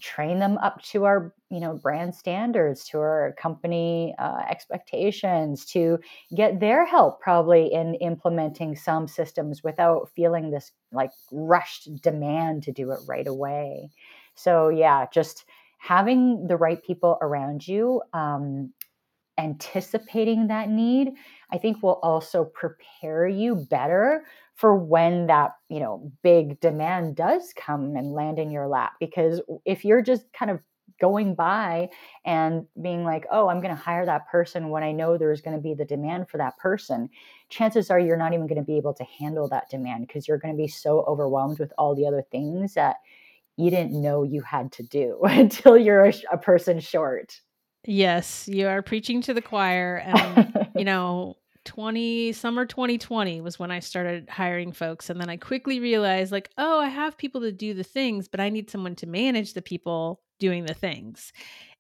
train 0.02 0.38
them 0.38 0.58
up 0.60 0.80
to 0.84 1.06
our 1.06 1.34
you 1.50 1.60
know 1.60 1.74
brand 1.82 2.14
standards 2.14 2.86
to 2.86 3.00
our 3.00 3.34
company 3.40 4.14
uh, 4.20 4.42
expectations 4.48 5.66
to 5.66 5.98
get 6.36 6.60
their 6.60 6.86
help 6.86 7.20
probably 7.22 7.74
in 7.74 7.96
implementing 7.96 8.76
some 8.76 9.08
systems 9.08 9.64
without 9.64 10.08
feeling 10.16 10.52
this 10.52 10.72
like 10.92 11.10
rushed 11.32 11.90
demand 12.04 12.62
to 12.64 12.72
do 12.72 12.92
it 12.92 13.00
right 13.08 13.26
away. 13.28 13.90
So 14.36 14.70
yeah 14.70 15.08
just 15.12 15.46
having 15.80 16.48
the 16.48 16.58
right 16.58 16.84
people 16.84 17.18
around 17.22 17.68
you, 17.68 18.02
um, 18.14 18.72
anticipating 19.40 20.48
that 20.48 20.70
need, 20.70 21.14
I 21.52 21.58
think 21.58 21.82
will 21.82 22.00
also 22.04 22.46
prepare 22.46 23.28
you 23.28 23.56
better 23.56 24.26
for 24.56 24.76
when 24.76 25.28
that 25.28 25.52
you 25.70 25.80
know 25.80 26.12
big 26.22 26.60
demand 26.60 27.16
does 27.16 27.54
come 27.56 27.96
and 27.96 28.14
land 28.14 28.38
in 28.38 28.52
your 28.52 28.68
lap. 28.68 28.94
Because 29.00 29.42
if 29.66 29.86
you're 29.86 30.02
just 30.02 30.32
kind 30.34 30.52
of 30.52 30.60
going 31.00 31.34
by 31.34 31.90
and 32.26 32.66
being 32.82 33.06
like, 33.06 33.26
oh, 33.32 33.48
I'm 33.48 33.62
going 33.62 33.74
to 33.74 33.82
hire 33.82 34.06
that 34.06 34.28
person 34.28 34.70
when 34.70 34.84
I 34.84 34.92
know 34.92 35.18
there's 35.18 35.42
going 35.42 35.56
to 35.56 35.62
be 35.62 35.74
the 35.74 35.86
demand 35.86 36.28
for 36.30 36.38
that 36.38 36.58
person, 36.58 37.10
chances 37.48 37.90
are 37.90 38.00
you're 38.00 38.18
not 38.18 38.34
even 38.34 38.48
going 38.48 38.60
to 38.60 38.66
be 38.66 38.78
able 38.78 38.94
to 38.96 39.06
handle 39.18 39.48
that 39.50 39.70
demand 39.70 40.08
because 40.08 40.28
you're 40.28 40.38
going 40.38 40.54
to 40.54 40.62
be 40.62 40.68
so 40.68 41.02
overwhelmed 41.08 41.60
with 41.60 41.72
all 41.78 41.96
the 41.96 42.06
other 42.06 42.24
things 42.32 42.74
that 42.74 42.98
you 43.60 43.70
didn't 43.70 44.02
know 44.02 44.24
you 44.24 44.42
had 44.42 44.72
to 44.74 44.84
do 44.84 45.20
until 45.24 45.78
you're 45.78 46.06
a, 46.06 46.14
a 46.32 46.38
person 46.38 46.80
short. 46.80 47.40
Yes, 47.86 48.48
you 48.48 48.68
are 48.68 48.82
preaching 48.82 49.22
to 49.24 49.34
the 49.34 49.42
choir. 49.42 49.98
And, 49.98 50.70
you 50.76 50.86
know, 50.86 51.38
20 51.66 52.32
summer 52.34 52.66
2020 52.66 53.42
was 53.42 53.60
when 53.60 53.72
I 53.72 53.80
started 53.80 54.30
hiring 54.30 54.72
folks. 54.72 55.10
And 55.10 55.20
then 55.20 55.30
I 55.30 55.38
quickly 55.38 55.80
realized, 55.80 56.32
like, 56.32 56.50
oh, 56.58 56.80
I 56.80 56.88
have 56.88 57.18
people 57.18 57.42
to 57.42 57.52
do 57.52 57.74
the 57.74 57.84
things, 57.84 58.28
but 58.28 58.40
I 58.40 58.50
need 58.50 58.70
someone 58.70 58.96
to 58.96 59.08
manage 59.08 59.54
the 59.54 59.62
people 59.62 60.22
doing 60.40 60.66
the 60.66 60.74
things. 60.74 61.34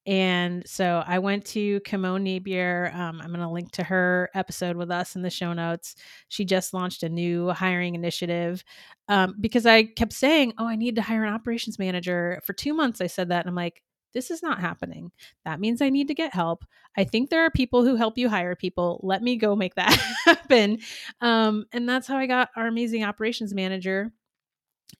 And 0.09 0.67
so 0.67 1.03
I 1.05 1.19
went 1.19 1.45
to 1.47 1.79
Kimon 1.81 2.23
Napier. 2.23 2.91
Um, 2.95 3.21
I'm 3.21 3.27
going 3.27 3.41
to 3.41 3.47
link 3.47 3.71
to 3.73 3.83
her 3.83 4.31
episode 4.33 4.75
with 4.75 4.89
us 4.89 5.15
in 5.15 5.21
the 5.21 5.29
show 5.29 5.53
notes. 5.53 5.93
She 6.29 6.45
just 6.45 6.73
launched 6.73 7.03
a 7.03 7.09
new 7.09 7.49
hiring 7.49 7.93
initiative 7.93 8.63
um, 9.07 9.35
because 9.39 9.67
I 9.67 9.83
kept 9.83 10.13
saying, 10.13 10.53
Oh, 10.57 10.67
I 10.67 10.77
need 10.77 10.95
to 10.95 11.03
hire 11.03 11.23
an 11.23 11.31
operations 11.31 11.77
manager. 11.77 12.41
For 12.43 12.53
two 12.53 12.73
months, 12.73 13.01
I 13.01 13.05
said 13.05 13.29
that. 13.29 13.41
And 13.41 13.49
I'm 13.49 13.55
like, 13.55 13.83
this 14.15 14.31
is 14.31 14.41
not 14.41 14.59
happening. 14.59 15.11
That 15.45 15.59
means 15.59 15.79
I 15.79 15.91
need 15.91 16.07
to 16.07 16.15
get 16.15 16.33
help. 16.33 16.65
I 16.97 17.03
think 17.03 17.29
there 17.29 17.45
are 17.45 17.51
people 17.51 17.83
who 17.85 17.95
help 17.95 18.17
you 18.17 18.29
hire 18.29 18.55
people. 18.55 18.99
Let 19.03 19.21
me 19.21 19.35
go 19.35 19.55
make 19.55 19.75
that 19.75 19.93
happen. 20.25 20.79
Um, 21.21 21.65
and 21.71 21.87
that's 21.87 22.07
how 22.07 22.17
I 22.17 22.25
got 22.25 22.49
our 22.55 22.65
amazing 22.65 23.03
operations 23.03 23.53
manager 23.53 24.11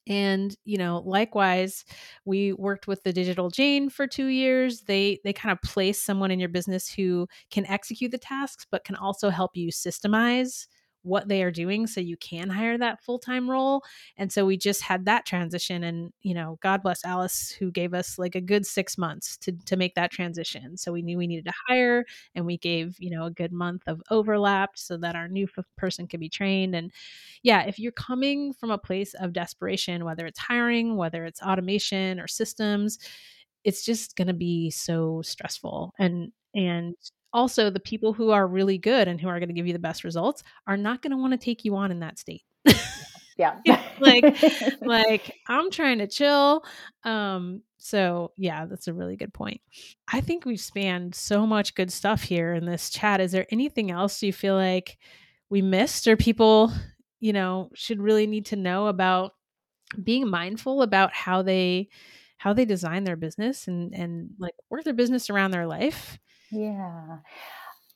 and 0.08 0.56
you 0.66 0.78
know 0.78 1.02
likewise 1.06 1.86
we 2.26 2.54
worked 2.54 2.88
with 2.88 3.04
the 3.04 3.14
digital 3.14 3.50
jane 3.50 3.90
for 3.90 4.08
two 4.08 4.28
years. 4.28 4.82
They 4.82 5.20
they 5.24 5.34
kind 5.34 5.52
of 5.52 5.62
place 5.62 6.02
someone 6.02 6.32
in 6.32 6.40
your 6.40 6.50
business 6.50 6.90
who 6.90 7.28
can 7.52 7.66
execute 7.66 8.12
the 8.12 8.18
tasks 8.18 8.66
but 8.70 8.84
can 8.84 8.96
also 8.96 9.30
help 9.30 9.56
you 9.56 9.70
systemize 9.72 10.68
what 11.10 11.28
they 11.28 11.44
are 11.44 11.52
doing 11.52 11.88
so 11.88 12.00
you 12.00 12.16
can 12.18 12.50
hire 12.50 12.78
that 12.78 13.04
full-time 13.04 13.50
role 13.50 13.84
and 14.18 14.32
so 14.32 14.46
we 14.46 14.56
just 14.56 14.82
had 14.82 15.06
that 15.06 15.26
transition 15.26 15.84
and 15.84 16.14
you 16.22 16.34
know 16.34 16.58
god 16.62 16.84
bless 16.84 17.04
alice 17.04 17.50
who 17.50 17.72
gave 17.72 17.94
us 17.94 18.20
like 18.20 18.36
a 18.36 18.42
good 18.42 18.66
six 18.66 18.98
months 18.98 19.36
to 19.38 19.52
to 19.66 19.76
make 19.76 19.96
that 19.96 20.12
transition 20.12 20.78
so 20.78 20.92
we 20.92 21.02
knew 21.02 21.18
we 21.18 21.28
needed 21.28 21.46
to 21.46 21.54
hire 21.68 22.06
and 22.36 22.46
we 22.46 22.58
gave 22.58 22.96
you 23.00 23.10
know 23.10 23.26
a 23.26 23.32
good 23.32 23.52
month 23.52 23.82
of 23.88 24.02
overlap 24.12 24.72
so 24.76 24.98
that 24.98 25.16
our 25.16 25.28
new 25.28 25.48
f- 25.58 25.66
person 25.76 26.08
could 26.08 26.20
be 26.20 26.30
trained 26.30 26.76
and 26.76 26.92
yeah 27.42 27.64
if 27.64 27.80
you're 27.80 27.92
coming 27.92 28.54
from 28.54 28.70
a 28.70 28.78
place 28.78 29.16
of 29.16 29.34
desperation 29.34 30.06
whether 30.06 30.26
it's 30.26 30.40
hiring 30.40 30.96
whether 30.96 31.26
it's 31.26 31.42
automation 31.42 32.20
or 32.20 32.28
systems 32.28 33.00
it's 33.64 33.84
just 33.84 34.16
going 34.16 34.28
to 34.28 34.34
be 34.34 34.70
so 34.70 35.22
stressful 35.24 35.94
and 36.00 36.32
and 36.56 36.96
also 37.34 37.70
the 37.70 37.80
people 37.80 38.14
who 38.14 38.32
are 38.32 38.48
really 38.48 38.78
good 38.78 39.08
and 39.08 39.20
who 39.20 39.28
are 39.28 39.40
going 39.40 39.50
to 39.50 39.54
give 39.54 39.68
you 39.68 39.74
the 39.74 39.80
best 39.80 40.04
results 40.04 40.44
are 40.68 40.78
not 40.78 41.02
going 41.02 41.12
to 41.12 41.18
want 41.18 41.34
to 41.34 41.38
take 41.38 41.64
you 41.66 41.76
on 41.76 41.92
in 41.92 42.00
that 42.00 42.20
state. 42.20 42.44
Yeah. 43.40 43.56
Like 44.00 44.24
like 44.82 45.36
i'm 45.50 45.70
trying 45.72 45.98
to 45.98 46.08
chill. 46.08 46.64
Um 47.04 47.64
so 47.80 48.32
yeah 48.38 48.66
that's 48.66 48.88
a 48.88 48.94
really 48.94 49.18
good 49.18 49.34
point. 49.34 49.60
I 50.08 50.22
think 50.22 50.46
we've 50.46 50.60
spanned 50.60 51.16
so 51.16 51.46
much 51.46 51.76
good 51.76 51.92
stuff 51.92 52.22
here 52.22 52.54
in 52.54 52.66
this 52.66 52.90
chat. 52.90 53.20
Is 53.20 53.34
there 53.34 53.46
anything 53.52 53.92
else 53.92 54.24
you 54.24 54.32
feel 54.32 54.56
like 54.56 54.98
we 55.50 55.62
missed 55.62 56.08
or 56.08 56.16
people 56.16 56.72
you 57.20 57.34
know 57.34 57.72
should 57.76 58.02
really 58.02 58.26
need 58.26 58.46
to 58.48 58.56
know 58.56 58.88
about 58.88 59.34
being 60.02 60.30
mindful 60.30 60.82
about 60.82 61.14
how 61.14 61.42
they 61.42 61.90
how 62.38 62.54
they 62.54 62.64
design 62.64 63.04
their 63.04 63.18
business 63.18 63.68
and 63.68 63.94
and 63.94 64.30
like 64.40 64.56
work 64.70 64.86
their 64.86 64.94
business 64.94 65.30
around 65.30 65.52
their 65.52 65.68
life 65.68 66.18
yeah. 66.52 67.20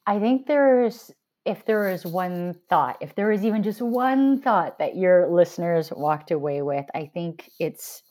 I 0.05 0.19
think 0.19 0.47
there's, 0.47 1.11
if 1.45 1.65
there 1.65 1.89
is 1.89 2.05
one 2.05 2.55
thought, 2.69 2.97
if 3.01 3.15
there 3.15 3.31
is 3.31 3.45
even 3.45 3.63
just 3.63 3.81
one 3.81 4.41
thought 4.41 4.79
that 4.79 4.95
your 4.95 5.29
listeners 5.29 5.91
walked 5.91 6.31
away 6.31 6.61
with, 6.61 6.85
I 6.93 7.09
think 7.13 7.49
it's 7.59 8.03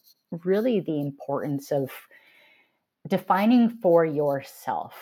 really 0.44 0.80
the 0.80 1.00
importance 1.00 1.70
of 1.70 1.90
defining 3.08 3.68
for 3.68 4.04
yourself 4.04 4.94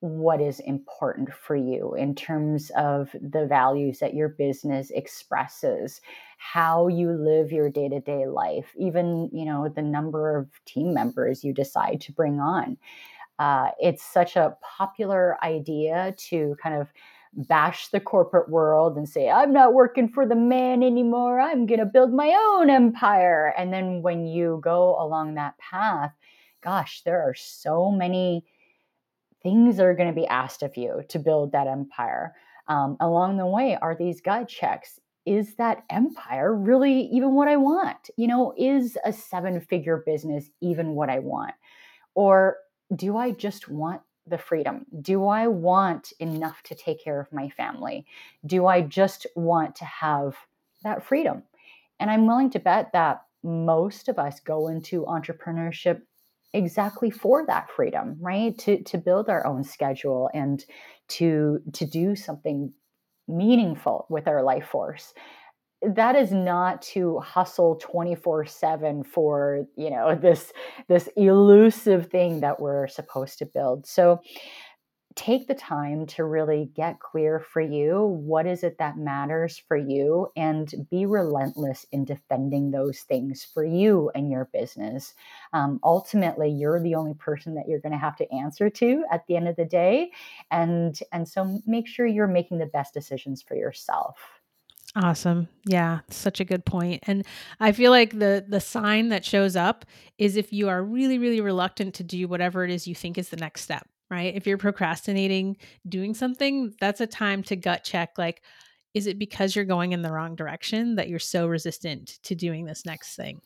what 0.00 0.40
is 0.40 0.60
important 0.60 1.32
for 1.32 1.56
you 1.56 1.94
in 1.94 2.14
terms 2.14 2.70
of 2.76 3.10
the 3.20 3.46
values 3.46 3.98
that 3.98 4.14
your 4.14 4.28
business 4.28 4.90
expresses 4.90 6.00
how 6.38 6.86
you 6.86 7.10
live 7.10 7.50
your 7.50 7.68
day-to-day 7.68 8.26
life 8.28 8.72
even 8.78 9.28
you 9.32 9.44
know 9.44 9.68
the 9.68 9.82
number 9.82 10.36
of 10.36 10.48
team 10.64 10.94
members 10.94 11.42
you 11.42 11.52
decide 11.52 12.00
to 12.00 12.12
bring 12.12 12.38
on 12.38 12.76
uh, 13.38 13.70
it's 13.78 14.02
such 14.02 14.36
a 14.36 14.56
popular 14.62 15.42
idea 15.44 16.14
to 16.18 16.56
kind 16.62 16.74
of 16.80 16.88
bash 17.34 17.88
the 17.88 18.00
corporate 18.00 18.48
world 18.48 18.96
and 18.96 19.08
say, 19.08 19.30
I'm 19.30 19.52
not 19.52 19.74
working 19.74 20.08
for 20.08 20.26
the 20.26 20.34
man 20.34 20.82
anymore. 20.82 21.40
I'm 21.40 21.66
going 21.66 21.80
to 21.80 21.86
build 21.86 22.12
my 22.12 22.36
own 22.52 22.70
empire. 22.70 23.54
And 23.56 23.72
then 23.72 24.02
when 24.02 24.26
you 24.26 24.60
go 24.62 24.96
along 25.00 25.34
that 25.34 25.56
path, 25.58 26.12
gosh, 26.62 27.02
there 27.04 27.20
are 27.20 27.34
so 27.34 27.90
many 27.90 28.44
things 29.42 29.76
that 29.76 29.86
are 29.86 29.94
going 29.94 30.08
to 30.08 30.20
be 30.20 30.26
asked 30.26 30.62
of 30.62 30.76
you 30.76 31.02
to 31.08 31.18
build 31.18 31.52
that 31.52 31.68
empire. 31.68 32.34
Um, 32.66 32.96
along 33.00 33.36
the 33.36 33.46
way 33.46 33.78
are 33.80 33.94
these 33.94 34.20
gut 34.20 34.48
checks. 34.48 34.98
Is 35.24 35.54
that 35.56 35.84
empire 35.90 36.54
really 36.54 37.02
even 37.12 37.34
what 37.34 37.48
I 37.48 37.56
want? 37.56 38.10
You 38.16 38.26
know, 38.26 38.54
is 38.58 38.96
a 39.04 39.12
seven 39.12 39.60
figure 39.60 40.02
business 40.04 40.50
even 40.60 40.90
what 40.90 41.08
I 41.08 41.18
want? 41.18 41.54
Or 42.14 42.56
do 42.94 43.16
I 43.16 43.30
just 43.30 43.68
want 43.68 44.02
the 44.26 44.38
freedom? 44.38 44.86
Do 45.00 45.26
I 45.26 45.46
want 45.46 46.12
enough 46.20 46.62
to 46.64 46.74
take 46.74 47.02
care 47.02 47.20
of 47.20 47.32
my 47.32 47.48
family? 47.50 48.06
Do 48.44 48.66
I 48.66 48.82
just 48.82 49.26
want 49.34 49.76
to 49.76 49.84
have 49.84 50.36
that 50.84 51.04
freedom? 51.04 51.42
And 52.00 52.10
I'm 52.10 52.26
willing 52.26 52.50
to 52.50 52.58
bet 52.58 52.92
that 52.92 53.22
most 53.42 54.08
of 54.08 54.18
us 54.18 54.40
go 54.40 54.68
into 54.68 55.04
entrepreneurship 55.04 56.02
exactly 56.52 57.10
for 57.10 57.44
that 57.46 57.70
freedom, 57.70 58.16
right? 58.20 58.56
To 58.58 58.82
to 58.84 58.98
build 58.98 59.28
our 59.28 59.46
own 59.46 59.64
schedule 59.64 60.30
and 60.34 60.64
to 61.08 61.60
to 61.74 61.86
do 61.86 62.16
something 62.16 62.72
meaningful 63.26 64.06
with 64.08 64.26
our 64.26 64.42
life 64.42 64.66
force 64.66 65.12
that 65.82 66.16
is 66.16 66.32
not 66.32 66.82
to 66.82 67.18
hustle 67.20 67.76
24/7 67.76 69.04
for, 69.04 69.66
you 69.76 69.90
know, 69.90 70.14
this 70.14 70.52
this 70.88 71.08
elusive 71.16 72.08
thing 72.10 72.40
that 72.40 72.60
we're 72.60 72.88
supposed 72.88 73.38
to 73.38 73.46
build. 73.46 73.86
So 73.86 74.20
take 75.16 75.48
the 75.48 75.54
time 75.54 76.06
to 76.06 76.24
really 76.24 76.70
get 76.76 77.00
clear 77.00 77.40
for 77.40 77.60
you. 77.60 78.04
What 78.24 78.46
is 78.46 78.62
it 78.62 78.78
that 78.78 78.96
matters 78.98 79.58
for 79.58 79.76
you? 79.76 80.28
And 80.36 80.72
be 80.90 81.06
relentless 81.06 81.84
in 81.90 82.04
defending 82.04 82.70
those 82.70 83.00
things 83.00 83.42
for 83.44 83.64
you 83.64 84.10
and 84.14 84.30
your 84.30 84.48
business. 84.52 85.14
Um, 85.52 85.80
ultimately 85.82 86.50
you're 86.50 86.80
the 86.80 86.94
only 86.94 87.14
person 87.14 87.56
that 87.56 87.66
you're 87.66 87.80
going 87.80 87.92
to 87.92 87.98
have 87.98 88.16
to 88.16 88.32
answer 88.32 88.70
to 88.70 89.04
at 89.10 89.26
the 89.26 89.36
end 89.36 89.48
of 89.48 89.56
the 89.56 89.64
day. 89.64 90.12
And 90.52 90.98
and 91.12 91.28
so 91.28 91.60
make 91.66 91.88
sure 91.88 92.06
you're 92.06 92.28
making 92.28 92.58
the 92.58 92.66
best 92.66 92.94
decisions 92.94 93.42
for 93.42 93.56
yourself 93.56 94.37
Awesome. 94.98 95.48
Yeah, 95.64 96.00
such 96.10 96.40
a 96.40 96.44
good 96.44 96.64
point. 96.64 97.04
And 97.06 97.24
I 97.60 97.70
feel 97.72 97.92
like 97.92 98.18
the 98.18 98.44
the 98.48 98.60
sign 98.60 99.10
that 99.10 99.24
shows 99.24 99.54
up 99.54 99.84
is 100.18 100.36
if 100.36 100.52
you 100.52 100.68
are 100.68 100.82
really 100.82 101.18
really 101.18 101.40
reluctant 101.40 101.94
to 101.96 102.04
do 102.04 102.26
whatever 102.26 102.64
it 102.64 102.70
is 102.70 102.88
you 102.88 102.94
think 102.96 103.16
is 103.16 103.28
the 103.28 103.36
next 103.36 103.62
step, 103.62 103.86
right? 104.10 104.34
If 104.34 104.46
you're 104.46 104.58
procrastinating 104.58 105.56
doing 105.88 106.14
something, 106.14 106.74
that's 106.80 107.00
a 107.00 107.06
time 107.06 107.44
to 107.44 107.56
gut 107.56 107.84
check 107.84 108.18
like 108.18 108.42
is 108.94 109.06
it 109.06 109.18
because 109.18 109.54
you're 109.54 109.64
going 109.66 109.92
in 109.92 110.02
the 110.02 110.10
wrong 110.12 110.34
direction 110.34 110.96
that 110.96 111.08
you're 111.08 111.18
so 111.20 111.46
resistant 111.46 112.18
to 112.24 112.34
doing 112.34 112.64
this 112.64 112.84
next 112.84 113.14
thing? 113.14 113.40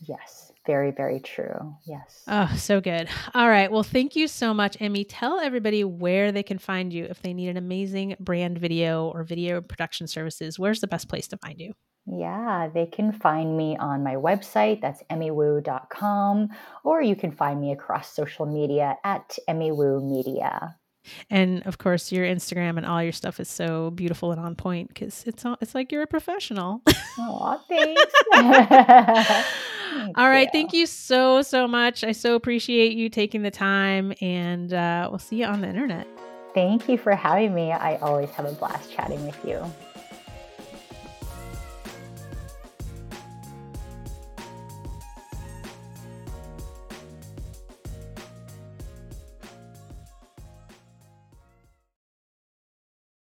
Yes. 0.00 0.47
Very, 0.68 0.90
very 0.90 1.18
true. 1.18 1.74
Yes. 1.86 2.24
Oh, 2.28 2.54
so 2.58 2.78
good. 2.82 3.08
All 3.32 3.48
right. 3.48 3.72
Well, 3.72 3.82
thank 3.82 4.14
you 4.14 4.28
so 4.28 4.52
much, 4.52 4.76
Emmy. 4.82 5.02
Tell 5.02 5.40
everybody 5.40 5.82
where 5.82 6.30
they 6.30 6.42
can 6.42 6.58
find 6.58 6.92
you 6.92 7.06
if 7.06 7.22
they 7.22 7.32
need 7.32 7.48
an 7.48 7.56
amazing 7.56 8.16
brand 8.20 8.58
video 8.58 9.08
or 9.08 9.24
video 9.24 9.62
production 9.62 10.06
services. 10.06 10.58
Where's 10.58 10.82
the 10.82 10.86
best 10.86 11.08
place 11.08 11.26
to 11.28 11.38
find 11.38 11.58
you? 11.58 11.72
Yeah, 12.04 12.68
they 12.68 12.84
can 12.84 13.12
find 13.12 13.56
me 13.56 13.78
on 13.78 14.02
my 14.02 14.16
website. 14.16 14.82
That's 14.82 15.02
emmywoo.com, 15.04 16.50
or 16.84 17.00
you 17.00 17.16
can 17.16 17.32
find 17.32 17.58
me 17.58 17.72
across 17.72 18.12
social 18.14 18.44
media 18.44 18.96
at 19.04 19.38
emmywoo 19.48 20.06
media. 20.06 20.76
And 21.30 21.66
of 21.66 21.78
course, 21.78 22.12
your 22.12 22.26
Instagram 22.26 22.76
and 22.76 22.86
all 22.86 23.02
your 23.02 23.12
stuff 23.12 23.40
is 23.40 23.48
so 23.48 23.90
beautiful 23.90 24.32
and 24.32 24.40
on 24.40 24.54
point 24.54 24.88
because 24.88 25.24
it's 25.26 25.44
all, 25.44 25.56
it's 25.60 25.74
like 25.74 25.92
you're 25.92 26.02
a 26.02 26.06
professional. 26.06 26.82
Oh, 27.20 27.60
thanks. 27.68 28.14
all 30.16 30.28
right, 30.28 30.42
you. 30.42 30.52
thank 30.52 30.72
you 30.72 30.86
so 30.86 31.42
so 31.42 31.66
much. 31.66 32.04
I 32.04 32.12
so 32.12 32.36
appreciate 32.36 32.92
you 32.92 33.08
taking 33.08 33.42
the 33.42 33.50
time, 33.50 34.14
and 34.20 34.72
uh, 34.72 35.08
we'll 35.10 35.18
see 35.18 35.36
you 35.36 35.46
on 35.46 35.60
the 35.60 35.68
internet. 35.68 36.06
Thank 36.54 36.88
you 36.88 36.96
for 36.96 37.16
having 37.16 37.54
me. 37.54 37.72
I 37.72 37.96
always 37.96 38.30
have 38.30 38.46
a 38.46 38.52
blast 38.52 38.92
chatting 38.92 39.24
with 39.26 39.44
you. 39.44 39.64